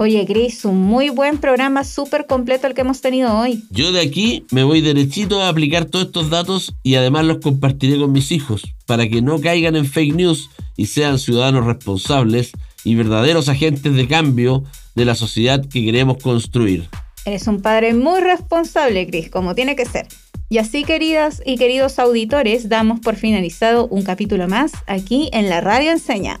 Oye, 0.00 0.24
Cris, 0.26 0.64
un 0.64 0.80
muy 0.80 1.08
buen 1.08 1.38
programa, 1.38 1.82
súper 1.82 2.26
completo 2.26 2.68
el 2.68 2.74
que 2.74 2.82
hemos 2.82 3.00
tenido 3.00 3.36
hoy. 3.36 3.64
Yo 3.70 3.90
de 3.90 4.00
aquí 4.00 4.46
me 4.52 4.62
voy 4.62 4.80
derechito 4.80 5.42
a 5.42 5.48
aplicar 5.48 5.86
todos 5.86 6.06
estos 6.06 6.30
datos 6.30 6.72
y 6.84 6.94
además 6.94 7.24
los 7.24 7.38
compartiré 7.38 7.98
con 7.98 8.12
mis 8.12 8.30
hijos 8.30 8.62
para 8.86 9.08
que 9.08 9.22
no 9.22 9.40
caigan 9.40 9.74
en 9.74 9.86
fake 9.86 10.14
news 10.14 10.50
y 10.76 10.86
sean 10.86 11.18
ciudadanos 11.18 11.64
responsables 11.64 12.52
y 12.84 12.94
verdaderos 12.94 13.48
agentes 13.48 13.92
de 13.92 14.06
cambio 14.06 14.62
de 14.94 15.04
la 15.04 15.16
sociedad 15.16 15.66
que 15.66 15.84
queremos 15.84 16.22
construir. 16.22 16.88
Eres 17.24 17.46
un 17.46 17.60
padre 17.60 17.94
muy 17.94 18.20
responsable, 18.20 19.06
Cris, 19.06 19.30
como 19.30 19.54
tiene 19.54 19.76
que 19.76 19.84
ser. 19.84 20.06
Y 20.50 20.58
así, 20.58 20.84
queridas 20.84 21.42
y 21.44 21.58
queridos 21.58 21.98
auditores, 21.98 22.68
damos 22.68 23.00
por 23.00 23.16
finalizado 23.16 23.86
un 23.88 24.02
capítulo 24.02 24.48
más 24.48 24.72
aquí 24.86 25.28
en 25.32 25.50
la 25.50 25.60
Radio 25.60 25.90
Enseña. 25.90 26.40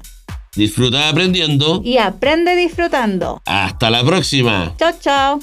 Disfruta 0.56 1.08
aprendiendo. 1.08 1.82
Y 1.84 1.98
aprende 1.98 2.56
disfrutando. 2.56 3.42
Hasta 3.44 3.90
la 3.90 4.02
próxima. 4.02 4.74
Chao, 4.78 4.92
chao. 4.98 5.40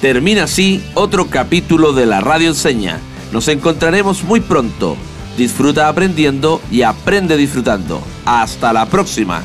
Termina 0.00 0.44
así 0.44 0.82
otro 0.94 1.28
capítulo 1.28 1.92
de 1.92 2.06
la 2.06 2.20
Radio 2.20 2.48
Enseña. 2.48 2.98
Nos 3.32 3.48
encontraremos 3.48 4.24
muy 4.24 4.40
pronto. 4.40 4.96
Disfruta 5.38 5.88
aprendiendo 5.88 6.60
y 6.70 6.82
aprende 6.82 7.36
disfrutando. 7.36 8.02
Hasta 8.24 8.72
la 8.72 8.86
próxima. 8.86 9.44